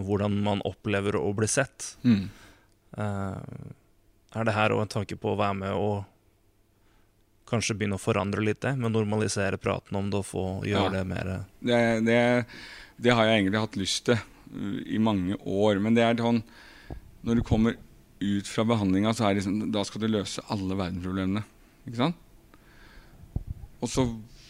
[0.00, 1.96] hvordan man opplever å bli sett.
[2.04, 2.28] Mm.
[2.96, 3.72] Uh,
[4.36, 6.04] er det her òg en tanke på å være med og
[7.48, 8.74] kanskje begynne å forandre litt det?
[8.80, 10.94] Men normalisere praten om det og få gjøre Ja.
[10.96, 12.20] det mer Det, det,
[12.96, 15.80] det har jeg egentlig hatt lyst til uh, i mange år.
[15.80, 16.42] Men det er sånn
[17.26, 17.76] Når du kommer
[18.20, 21.42] ut fra behandlinga, så er det liksom, da skal du løse alle verdensproblemene.
[21.86, 22.22] Ikke sant?
[23.82, 24.06] Og så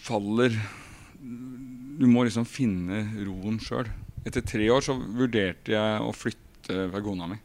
[0.06, 0.54] faller
[1.96, 3.88] Du må liksom finne roen sjøl.
[4.26, 7.38] Etter tre år så vurderte jeg å flytte kona mi.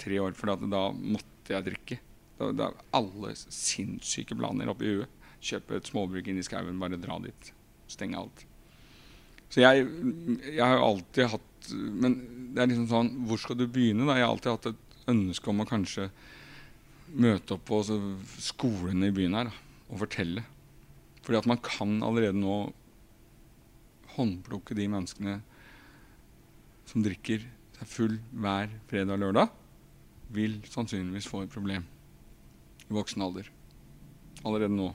[0.00, 1.98] Tre år, for da måtte jeg drikke.
[2.38, 5.18] Da, da Alle sinnssyke planer oppi huet.
[5.40, 7.52] Kjøpe et småbruk inne i skauen, bare dra dit.
[7.90, 8.44] Stenge alt.
[9.50, 9.86] Så jeg,
[10.46, 12.12] jeg har alltid hatt Men
[12.54, 14.06] det er liksom sånn Hvor skal du begynne?
[14.06, 14.14] da?
[14.14, 16.06] Jeg har alltid hatt et ønske om å kanskje
[17.12, 17.80] møte opp på
[18.40, 19.52] skolene i byen her
[19.90, 20.44] og fortelle.
[21.24, 22.58] Fordi at man kan allerede nå
[24.16, 25.38] håndplukke de menneskene
[26.90, 27.44] som drikker
[27.78, 29.52] seg full hver fredag og lørdag,
[30.30, 31.86] vil sannsynligvis få et problem
[32.86, 33.46] i voksen alder.
[34.44, 34.90] Allerede nå.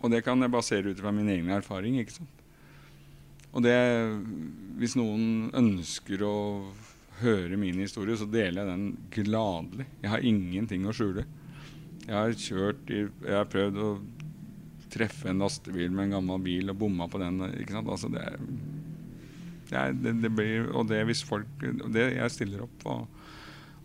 [0.00, 1.98] Og det kan jeg basere ut fra min egen erfaring.
[2.00, 2.36] ikke sant?
[3.50, 3.74] Og det,
[4.78, 6.36] hvis noen ønsker å
[7.20, 9.86] høre min historie, så deler jeg den gladelig.
[10.02, 11.24] Jeg har ingenting å skjule.
[12.06, 13.90] Jeg har kjørt i, Jeg har prøvd å
[14.90, 17.38] treffe en lastebil med en gammel bil og bomma på den.
[17.60, 17.88] ikke sant?
[17.92, 22.96] Altså det, er- det, det, blir Og det hvis folk det, Jeg stiller opp på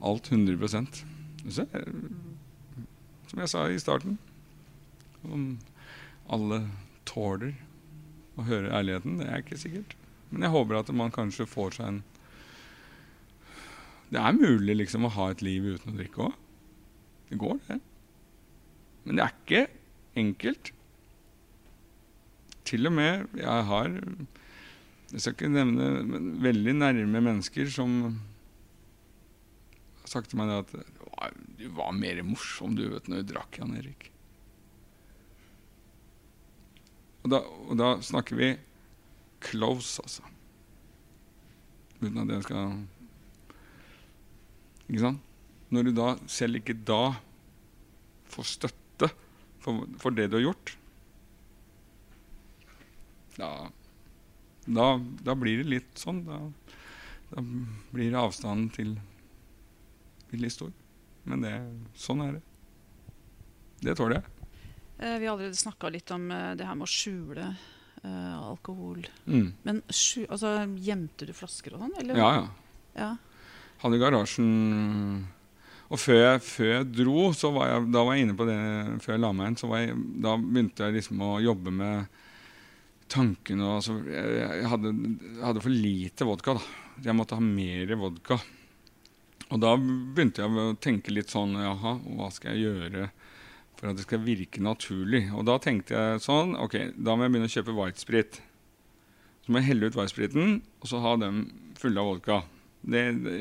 [0.02, 0.58] alt 100
[1.54, 1.66] så,
[3.30, 4.18] Som jeg sa i starten
[5.30, 5.44] Om
[6.34, 6.64] alle
[7.06, 7.54] tåler
[8.36, 9.94] å høre ærligheten, det er ikke sikkert.
[10.32, 12.00] Men jeg håper at man kanskje får seg en
[14.12, 16.40] Det er mulig liksom å ha et liv uten å drikke òg.
[17.32, 17.80] Det går, det.
[19.06, 19.62] Men det er ikke
[20.22, 20.72] enkelt.
[22.66, 23.92] Til og med Jeg har
[25.12, 27.92] Jeg skal ikke nevne men veldig nærme mennesker som
[30.02, 31.22] har sagt til meg det at
[31.60, 34.10] Du var mer morsom du vet når du drakk, Jan Erik.
[37.26, 38.50] Og da, og da snakker vi
[39.42, 40.26] close, altså.
[42.02, 42.76] Uten at jeg skal?
[44.90, 47.16] Når du da selv ikke da
[48.32, 49.10] får støtte
[49.64, 50.76] for, for det du har gjort,
[53.36, 53.50] da,
[54.66, 54.86] da,
[55.26, 56.22] da blir det litt sånn.
[56.28, 56.40] Da,
[57.34, 57.44] da
[57.92, 58.94] blir avstanden til
[60.32, 60.72] veldig stor.
[61.26, 61.56] Men det,
[62.00, 62.44] sånn er det.
[63.86, 64.50] Det tåler jeg.
[64.98, 69.04] Eh, Vi har allerede snakka litt om eh, det her med å skjule eh, alkohol.
[69.26, 69.50] Mm.
[69.66, 71.96] Men skju, altså, gjemte du flasker og sånn?
[72.04, 72.22] eller?
[72.22, 72.46] Ja, ja.
[73.02, 73.12] ja.
[73.84, 74.52] Hadde garasjen
[75.90, 78.60] Og før jeg, før jeg dro, så var jeg, da var jeg inne på det
[79.04, 82.22] Før jeg la meg inn, da begynte jeg liksom å jobbe med
[83.12, 84.92] tankene og altså, jeg, jeg, hadde,
[85.44, 86.64] hadde for lite vodka, da.
[87.06, 88.40] Jeg måtte ha mer vodka.
[89.54, 93.10] Og da begynte jeg å tenke litt sånn Jaha, hva skal jeg gjøre
[93.76, 95.28] for at det skal virke naturlig?
[95.36, 98.40] Og da tenkte jeg sånn Ok, da må jeg begynne å kjøpe whitesprit.
[99.46, 101.44] Så må jeg helle ut whitespriten, og så ha dem
[101.78, 102.42] fulle av vodka.
[102.86, 103.36] Det, det,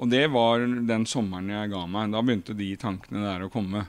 [0.00, 2.12] og det var den sommeren jeg ga meg.
[2.14, 3.84] Da begynte de tankene der å komme.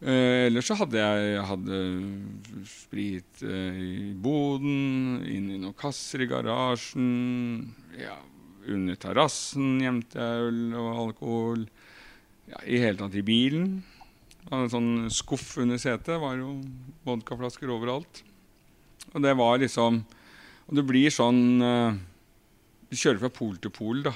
[0.00, 1.78] Eh, ellers så hadde jeg, hadde
[2.68, 7.68] sprit eh, i boden, inn i noen kasser i garasjen.
[8.00, 8.16] Ja,
[8.70, 11.66] under terrassen gjemte jeg øl og alkohol.
[12.48, 13.82] Ja, I hele tatt i bilen.
[14.48, 16.16] En sånn skuff under setet.
[16.22, 16.56] var jo
[17.04, 18.22] vodkaflasker overalt.
[19.12, 20.04] Og det var liksom
[20.70, 21.96] Og det blir sånn eh,
[22.90, 24.12] Du kjører fra pol til pol, da.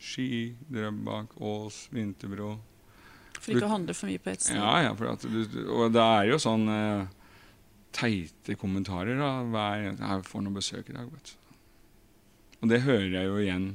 [0.00, 0.26] Ski,
[0.72, 2.54] Drøbak, Ås, Vinterbro.
[3.40, 4.56] For ikke å handle for mye på ett sted.
[4.60, 7.08] Ja, ja, du, og det er jo sånn uh,
[7.96, 11.36] teite kommentarer da, hver Jeg får noe besøk i dag, vet du.
[12.60, 13.68] Og det hører jeg jo igjen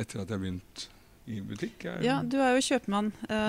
[0.00, 0.86] etter at jeg har begynt
[1.28, 1.84] i butikk.
[1.86, 3.12] Jeg, Ja, du er jo kjøpmann.
[3.28, 3.40] Uh,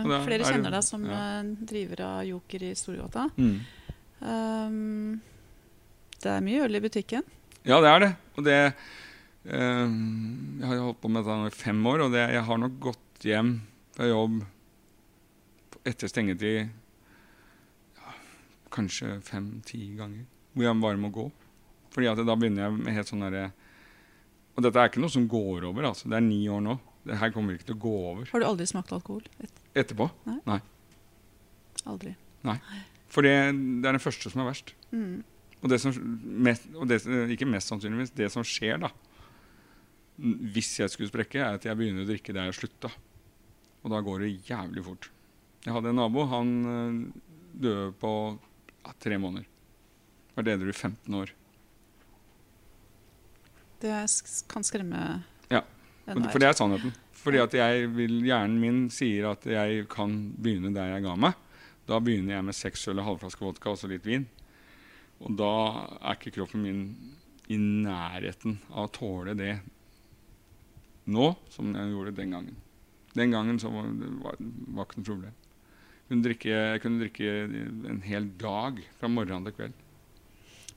[0.00, 0.14] Mm.
[0.24, 1.16] Flere er kjenner deg som ja.
[1.40, 3.26] eh, driver av Joker i Storgata.
[3.36, 3.58] Mm.
[4.20, 5.20] Um,
[6.20, 7.26] det er mye øl i butikken.
[7.68, 8.10] Ja, det er det.
[8.38, 9.90] Og det eh,
[10.60, 13.26] Jeg har holdt på med dette i fem år, og det, jeg har nok gått
[13.28, 13.54] hjem
[13.96, 14.40] fra jobb
[15.88, 16.68] etter stengetid
[17.96, 18.14] ja,
[18.72, 20.26] kanskje fem-ti ganger.
[20.54, 21.30] hvor jeg bare må gå.
[21.90, 23.48] Fordi at da begynner jeg med helt sånn derre
[24.54, 25.88] Og dette er ikke noe som går over.
[25.90, 26.08] altså.
[26.08, 26.76] Det er ni år nå.
[27.06, 29.24] Det her kommer ikke til å gå over Har du aldri smakt alkohol?
[29.40, 30.10] Et, etterpå.
[31.88, 32.14] aldri.
[32.44, 32.58] Nei.
[33.10, 33.32] For det,
[33.82, 34.74] det er det første som er verst.
[34.92, 35.22] Mm.
[35.60, 35.92] Og det som
[36.46, 37.00] mest, det,
[37.34, 38.90] ikke mest sannsynligvis, det som skjer da,
[40.20, 42.90] hvis jeg skulle sprekke, er at jeg begynner å drikke der jeg slutta.
[43.80, 45.10] Og da går det jævlig fort.
[45.64, 46.24] Jeg hadde en nabo.
[46.28, 46.96] Han øh,
[47.52, 48.12] døde på
[48.84, 49.48] ja, tre måneder.
[50.36, 51.32] Var edru i 15 år.
[53.80, 53.96] Det
[54.48, 55.62] kan skremme Ja,
[56.04, 56.92] For det er sannheten.
[57.20, 61.36] Fordi at jeg vil, Hjernen min sier at jeg kan begynne der jeg ga meg.
[61.88, 64.28] Da begynner jeg med seks øl og halvflaske vodka og så litt vin.
[65.20, 65.52] Og da
[66.00, 66.82] er ikke kroppen min
[67.50, 69.56] i nærheten av å tåle det
[71.10, 72.58] nå som jeg gjorde den gangen.
[73.18, 75.38] Den gangen så var det var, ikke noe problem.
[76.00, 77.32] Jeg kunne, drikke, jeg kunne drikke
[77.90, 79.82] en hel dag fra morgen til kveld.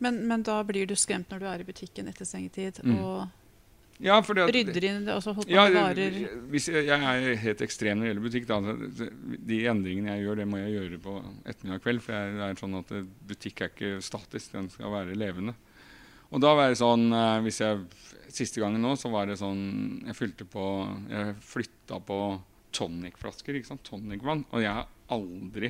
[0.04, 2.82] Men, men da blir du skremt når du er i butikken etter sengetid?
[2.84, 2.98] Mm.
[3.00, 3.43] og
[4.02, 6.16] Ja, at, rydder inn og så holder på Ja, varer.
[6.52, 7.02] hvis jeg, jeg
[7.32, 8.48] er helt ekstrem når det gjelder butikk.
[8.50, 9.12] Da.
[9.48, 11.14] De endringene jeg gjør, det må jeg gjøre på
[11.46, 12.02] ettermiddag kveld.
[12.02, 15.54] For jeg er sånn at eh, butikk er ikke statisk, den skal være levende.
[16.34, 17.86] Og da var det sånn eh, hvis jeg,
[18.34, 20.64] Siste gangen nå så var det sånn Jeg fylte på
[21.12, 22.16] Jeg flytta på
[22.74, 23.54] tonicflasker.
[23.60, 24.42] ikke sant, Tonicvann.
[24.50, 25.70] Og jeg har aldri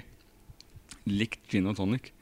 [1.12, 2.14] likt gin og tonic.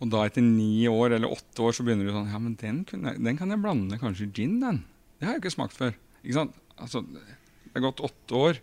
[0.00, 2.80] Og da etter ni år eller åtte år så begynner du sånn Ja, men den,
[2.90, 4.80] jeg- den kan jeg blande kanskje gin, den.
[5.22, 5.94] Det har jeg ikke smakt før.
[6.24, 6.56] Ikke sant?
[6.82, 8.58] Altså, det er gått åtte år,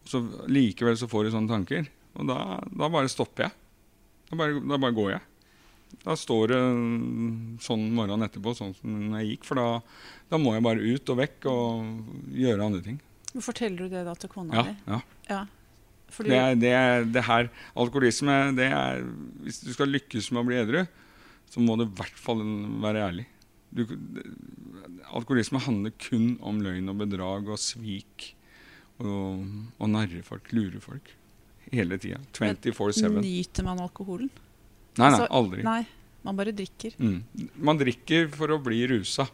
[0.00, 1.88] og så likevel så får du sånne tanker.
[2.16, 2.38] Og da,
[2.72, 3.52] da bare stopper jeg.
[4.30, 5.24] Da bare, da bare går jeg.
[6.06, 6.60] Da står det
[7.66, 9.44] sånn morgenen etterpå, sånn som jeg gikk.
[9.50, 9.66] For da,
[10.32, 12.96] da må jeg bare ut og vekk og gjøre andre ting.
[13.34, 14.74] Men Forteller du det da til kona Ja, di?
[14.88, 15.00] ja.
[15.28, 15.42] Ja.
[16.16, 17.48] Fordi, Det, er, det, er, det her
[17.82, 19.00] Alkoholisme det er,
[19.42, 20.84] Hvis du skal lykkes med å bli edru,
[21.50, 22.40] så må du i hvert fall
[22.84, 23.26] være ærlig.
[23.76, 23.84] Du,
[25.12, 28.32] alkoholisme handler kun om løgn og bedrag og svik
[29.02, 29.44] og,
[29.76, 31.10] og narre folk, lure folk.
[31.72, 32.20] Hele tida.
[32.36, 33.18] 24-7.
[33.20, 34.30] Nyter man alkoholen?
[34.96, 35.64] nei, nei, aldri.
[35.66, 35.82] Nei,
[36.24, 36.94] man bare drikker.
[37.02, 37.50] Mm.
[37.68, 39.26] Man drikker for å bli rusa.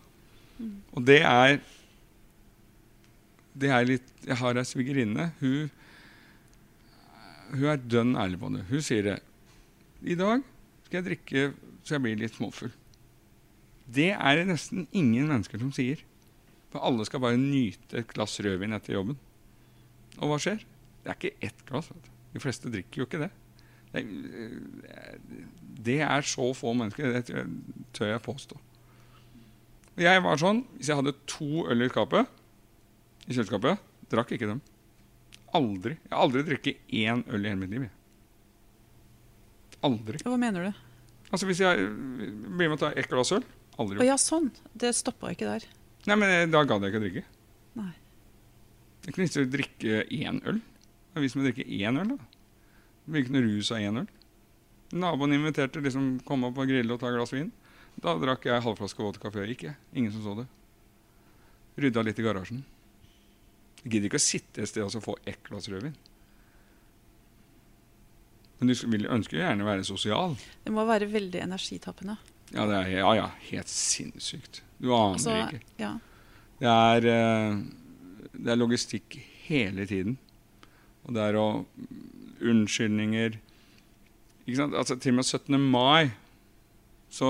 [0.59, 0.74] Mm.
[0.92, 1.61] Og det er
[3.52, 5.31] Det er litt Jeg har ei svigerinne.
[5.40, 5.70] Hun,
[7.52, 8.64] hun er dønn ærlig på det.
[8.70, 9.18] Hun sier det.
[10.02, 10.40] I dag
[10.87, 11.50] skal jeg drikke
[11.83, 12.72] så jeg blir litt småfull.
[13.90, 16.01] Det er det nesten ingen mennesker som sier.
[16.73, 19.18] For alle skal bare nyte et glass rødvin etter jobben.
[20.21, 20.62] Og hva skjer?
[21.03, 21.90] Det er ikke ett glass.
[22.33, 23.31] De fleste drikker jo ikke det.
[23.92, 25.16] Det er,
[25.85, 27.12] det er så få mennesker.
[27.12, 27.47] Det
[27.92, 28.57] tør jeg- påstå.
[30.01, 32.27] Jeg var sånn, Hvis jeg hadde to øl i skapet,
[33.29, 34.62] i kjøleskapet, drakk ikke dem.
[35.53, 35.99] Aldri.
[36.01, 37.90] Jeg har aldri drukket én øl i hele mitt liv.
[39.85, 40.18] Aldri.
[40.25, 40.73] Hva mener du?
[41.33, 41.77] Altså Hvis jeg
[42.57, 43.45] blir med å ta ett glass øl
[43.83, 44.51] Aldri Å ja, sånn.
[44.75, 45.66] Det stoppa ikke der.
[46.09, 47.25] Nei, men eh, Da gadd jeg ikke å drikke.
[47.79, 47.92] Nei.
[49.03, 50.61] Det kunne ikke å drikke én øl.
[51.12, 52.12] Hvis vi vits med å drikke én øl.
[52.14, 52.29] da.
[53.03, 54.11] Det blir ikke noe rus av én øl.
[54.92, 57.51] Naboen inviterte liksom komme opp og grille og ta et glass vin.
[58.03, 59.66] Da drakk jeg halvflaske vodka før jeg gikk.
[59.71, 59.77] jeg.
[59.97, 60.47] Ingen som så det.
[61.83, 62.62] Rydda litt i garasjen.
[63.83, 65.97] Jeg gidder ikke å sitte et sted og få ett glass rødvin.
[68.61, 70.37] Men du vil, ønsker jo gjerne å være sosial.
[70.62, 72.14] Det må være veldig energitappende.
[72.52, 74.62] Ja, det er, ja, ja, helt sinnssykt.
[74.82, 75.60] Du aner Altså, ikke.
[75.80, 75.92] ja.
[76.62, 77.56] Det er, eh,
[78.36, 80.18] det er logistikk hele tiden.
[81.06, 81.46] Og det er å
[82.42, 83.36] Unnskyldninger
[84.42, 84.74] ikke sant?
[84.74, 85.58] Altså, Til og med 17.
[85.70, 86.10] mai
[87.12, 87.28] så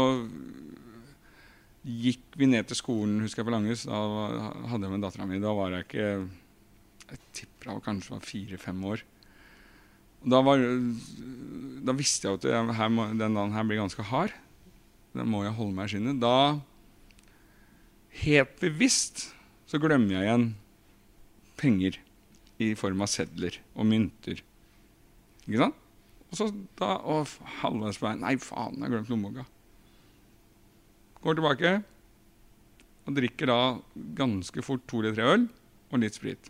[1.83, 3.83] gikk vi ned til skolen, husker jeg, på Langhus.
[3.89, 3.99] Da
[4.71, 5.41] hadde jeg med dattera mi.
[5.43, 6.07] Da var jeg ikke
[7.13, 9.03] Jeg tipper jeg kanskje var fire-fem år.
[10.23, 10.63] Og da, var,
[11.85, 14.33] da visste jeg at jeg, her den dagen her blir ganske hard.
[15.13, 16.21] Da må jeg holde meg i skinnet.
[16.23, 16.61] Da
[18.23, 19.29] helt bevisst
[19.69, 20.49] så glemmer jeg igjen
[21.61, 21.99] penger
[22.63, 24.43] i form av sedler og mynter.
[25.47, 25.79] Ikke sant?
[26.33, 26.49] Og så
[26.81, 27.23] da Å,
[27.61, 29.45] halvveis på veien Nei, faen, jeg har glemt lommeboka.
[31.23, 31.73] Går tilbake
[33.03, 33.59] og drikker da
[34.17, 35.47] ganske fort to eller tre øl
[35.93, 36.49] og litt sprit.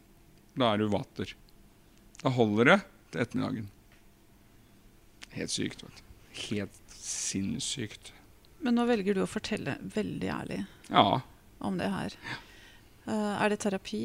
[0.55, 1.33] Da er du vater.
[2.23, 2.79] Da holder det
[3.11, 3.71] til ettermiddagen.
[5.33, 6.11] Helt sykt, vet du.
[6.47, 8.13] Helt sinnssykt.
[8.63, 11.21] Men nå velger du å fortelle veldig ærlig Ja.
[11.59, 12.15] om det her.
[13.07, 14.05] Uh, er det terapi?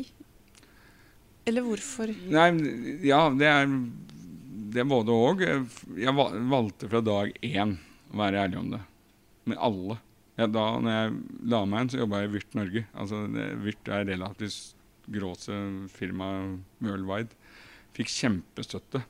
[1.48, 2.10] Eller hvorfor?
[2.34, 2.50] Nei,
[3.08, 3.68] ja, det er,
[4.74, 5.44] det er både og.
[5.96, 7.78] Jeg valgte fra dag én
[8.12, 8.82] å være ærlig om det.
[9.48, 10.00] Med alle.
[10.38, 11.14] Ja, da når jeg
[11.54, 12.84] la meg inn, så jobba jeg i Vyrt Norge.
[12.94, 14.74] Altså, det, Vyrt er relativt
[15.08, 15.56] gråse
[15.94, 16.28] firma
[16.84, 17.32] worldwide.
[17.96, 19.06] Fikk kjempestøtte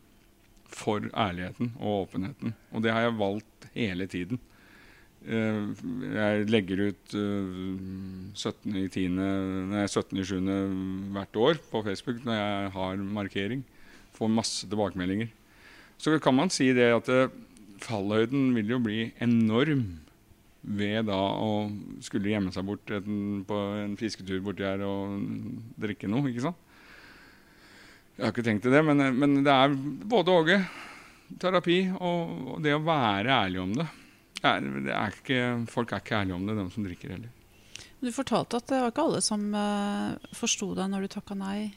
[0.67, 2.53] for ærligheten og åpenheten.
[2.75, 4.39] Og det har jeg valgt hele tiden.
[5.27, 5.63] Eh,
[6.15, 8.33] Jeg legger ut 17.7.
[8.37, 8.75] 17.
[8.79, 9.07] i 10.,
[9.73, 10.21] nei, 17.
[10.21, 10.39] i 7.
[11.15, 13.63] hvert år på Facebook når jeg har markering.
[14.15, 15.29] Får masse tilbakemeldinger.
[15.97, 17.33] Så kan man si det at eh,
[17.83, 19.85] fallhøyden vil jo bli enorm
[20.67, 21.67] ved da å
[22.03, 25.13] skulle gjemme seg bort på en fisketur borti her og
[25.79, 26.57] drikke noe, ikke sant?
[28.17, 29.75] Jeg har ikke tenkt til det, men, men det er
[30.09, 30.57] både åge
[31.39, 33.85] Terapi og det å være ærlig om det.
[34.37, 37.33] Det er, er ikke, folk er ikke ærlige om det, de som drikker heller.
[37.97, 41.71] Du fortalte at det var ikke alle som uh, forsto deg når du takka nei.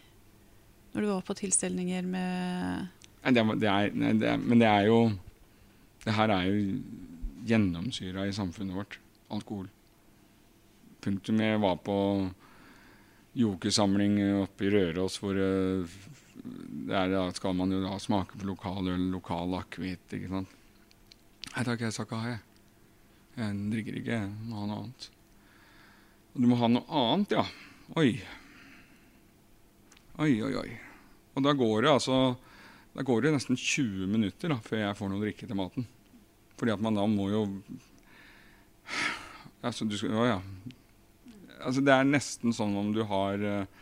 [0.92, 2.88] Når du var på tilstelninger med
[3.20, 4.96] Nei, det, det er, nei, det er, men det er jo
[6.02, 6.80] Det her er jo
[7.46, 8.96] gjennomsyra i samfunnet vårt.
[9.30, 9.68] Alkohol.
[11.00, 11.40] Punktum.
[11.40, 11.96] Jeg var på
[13.38, 15.98] jokersamling oppe i Røros hvor eh,
[16.40, 20.56] det er, da skal man jo da smake på lokaløl, lokal akevitt, ikke sant.
[21.50, 22.49] Nei takk, jeg sa ikke ha, jeg.
[23.40, 24.20] Jeg drikker ikke,
[24.50, 25.08] noe annet.
[26.34, 27.44] Og du må ha noe annet, ja.
[27.98, 28.10] Oi.
[30.20, 30.70] Oi, oi, oi.
[31.34, 32.16] Og da går det altså
[32.92, 35.86] Da går det nesten 20 minutter da, før jeg får noe å drikke til maten.
[36.60, 37.44] Fordi at man da må jo
[39.64, 40.38] Altså, du skal Å ja.
[41.60, 43.80] Altså, det er nesten sånn om du har eh,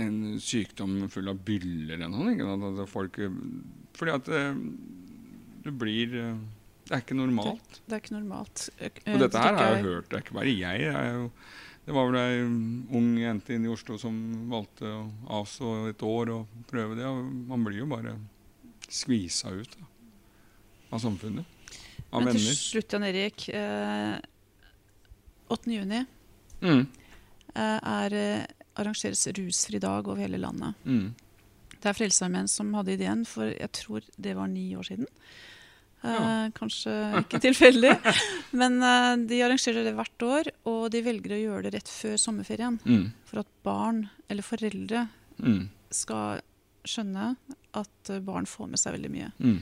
[0.00, 2.32] en sykdom full av byller eller noe.
[2.38, 2.80] Sant?
[2.84, 3.18] At folk,
[3.98, 4.62] fordi at eh,
[5.60, 6.38] du blir eh,
[6.90, 7.76] Det er ikke normalt.
[7.86, 8.62] Det er ikke normalt.
[8.82, 10.80] Og dette her har jeg hørt, det er ikke bare jeg.
[10.88, 11.28] jeg jo,
[11.86, 12.40] det var vel ei
[12.98, 14.16] ung jente inne i Oslo som
[14.50, 15.04] valgte å
[15.38, 17.06] avstå et år og prøve det.
[17.06, 17.22] Og
[17.52, 18.16] man blir jo bare
[18.90, 19.86] skvisa ut da,
[20.90, 21.46] av samfunnet.
[22.10, 23.46] Av Men til slutt, Jan Erik.
[23.54, 24.18] Eh,
[25.54, 25.70] 8.
[25.70, 26.02] juni
[26.60, 26.82] Mm,
[27.54, 30.74] eh, er, eh, arrangeres rusfri dag over hele landet.
[30.84, 31.14] mm.
[31.80, 35.06] Det er Frelsesarmeen som hadde ideen for jeg tror det var ni år siden.
[36.02, 36.50] Eh, Ja.
[36.56, 37.90] Kanskje ikke tilfeldig.
[38.60, 42.16] Men eh, de arrangerer det hvert år, og de velger å gjøre det rett før
[42.18, 42.78] sommerferien.
[42.86, 45.06] Mm, For at barn, eller foreldre,
[45.42, 46.40] mm, skal
[46.88, 47.34] skjønne
[47.76, 49.32] at eh, barn får med seg veldig mye.
[49.40, 49.60] mm.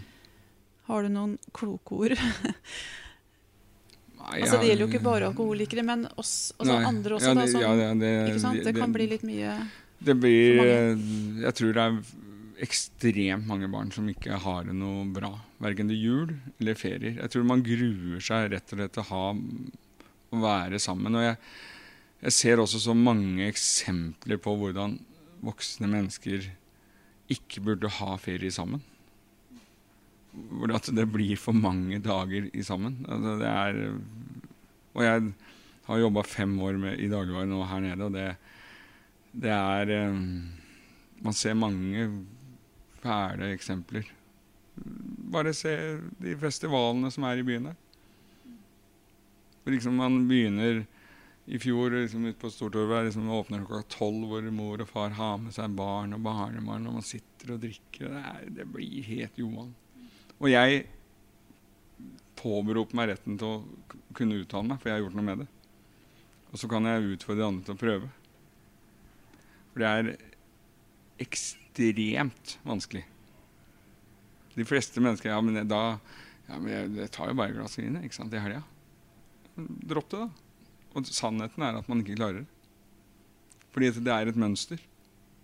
[0.89, 2.14] Har du noen kloke ord?
[4.18, 7.28] Nei, altså, det gjelder jo ikke bare alkoholikere, men oss, altså andre også.
[7.28, 8.64] ja, da, det- som, ja, det, det?
[8.66, 9.53] Det kan bli litt mye
[10.05, 10.62] Det blir
[11.45, 12.01] Jeg tror det er
[12.65, 15.31] ekstremt mange barn som ikke har det noe bra.
[15.63, 17.19] Verken til jul eller ferier.
[17.21, 19.25] Jeg tror man gruer seg rett og slett til å ha
[20.29, 21.17] å være sammen.
[21.17, 21.39] Og jeg,
[22.27, 24.99] jeg ser også så mange eksempler på hvordan
[25.45, 26.51] voksne mennesker
[27.33, 28.83] ikke burde ha ferie sammen.
[30.33, 33.01] Hvor at det blir for mange dager i sammen.
[33.09, 33.79] Altså det er
[34.99, 35.33] Og jeg
[35.89, 38.29] har jobba fem år med, i dagligvare nå her nede, og det,
[39.33, 40.19] det er eh,
[41.23, 42.09] Man ser mange
[43.03, 44.09] fæle eksempler.
[45.32, 45.72] Bare se
[46.22, 47.78] de festivalene som er i byen her.
[49.68, 50.84] Liksom man begynner
[51.49, 55.36] i fjor liksom ute på Stortorvet liksom åpner klokka tolv, hvor mor og far har
[55.40, 58.09] med seg barn og barnebarn, og man sitter og drikker.
[58.12, 59.74] Det, er, det blir helt Johan.
[60.38, 60.82] Og jeg
[62.38, 65.49] påberoper meg retten til å kunne uttale meg, for jeg har gjort noe med det.
[66.53, 68.11] Og så kan jeg utfordre andre til å prøve.
[69.72, 70.12] For det er
[71.24, 71.68] ekstremt
[72.66, 73.05] vanskelig.
[74.59, 75.83] De fleste mennesker Ja, men da
[76.49, 78.62] ja, men jeg, jeg tar jo bare et glass vin ikke sant, i helga.
[79.59, 80.29] Dropp det, da.
[80.97, 82.49] Og sannheten er at man ikke klarer det.
[83.74, 84.81] Fordi det er et mønster.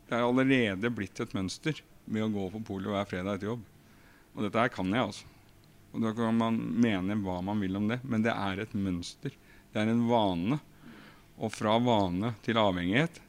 [0.08, 3.66] Det er allerede blitt et mønster med å gå på polet hver fredag etter jobb.
[4.34, 5.28] Og dette her kan jeg, altså.
[5.94, 9.36] Og da kan man mene hva man vil om det, men det er et mønster.
[9.70, 10.58] Det er en vane.
[11.38, 13.20] Og fra vane til avhengighet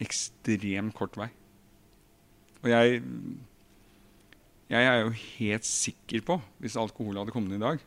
[0.00, 1.28] ekstremt kort vei.
[2.62, 3.02] Og jeg
[4.70, 7.80] Jeg er jo helt sikker på, hvis alkohol hadde kommet i dag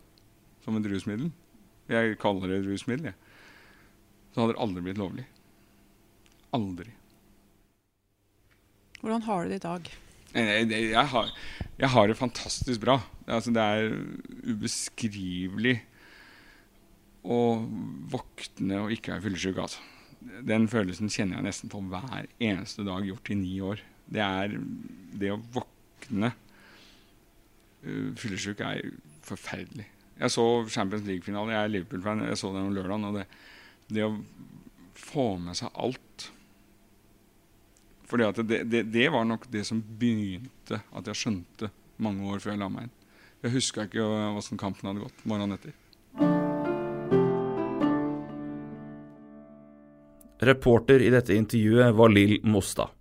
[0.65, 1.29] som et rusmiddel
[1.91, 3.15] Jeg kaller det et rusmiddel, jeg.
[4.33, 5.25] Så hadde det aldri blitt lovlig.
[6.53, 6.91] Aldri.
[9.03, 9.89] Hvordan har du det i dag?
[10.33, 11.29] Det- Jeg har,
[11.77, 12.97] jeg har det fantastisk bra.
[13.25, 13.97] Det, altså, det er
[14.49, 15.81] ubeskrivelig
[17.23, 17.39] å
[18.09, 19.57] våkne og ikke være fyllesyk.
[19.57, 19.79] Altså.
[20.47, 23.79] Den følelsen kjenner jeg nesten på hver eneste dag gjort i ni år.
[24.13, 24.55] Det er
[25.19, 28.93] det å våkne uh, fyllesyk er
[29.25, 29.87] forferdelig.
[30.19, 31.55] Jeg så Champions League-finalen.
[31.55, 32.25] Jeg er Liverpool-fan.
[32.29, 33.09] Jeg så den om lørdagen.
[33.09, 33.25] Og det,
[33.89, 34.13] det å
[34.93, 36.29] få med seg alt
[38.13, 41.71] fordi at det, det, det var nok det som begynte at jeg skjønte
[42.03, 42.91] mange år før jeg la meg inn.
[43.41, 44.05] Jeg huska ikke
[44.37, 45.73] åssen kampen hadde gått morgenen etter.
[50.45, 52.93] Reporter i dette intervjuet var Lill Mostad.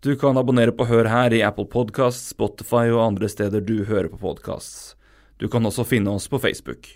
[0.00, 4.06] Du kan abonnere på Hør her i Apple Podcasts, Spotify og andre steder du hører
[4.12, 4.92] på podcasts.
[5.42, 6.86] Du kan også finne oss på Facebook.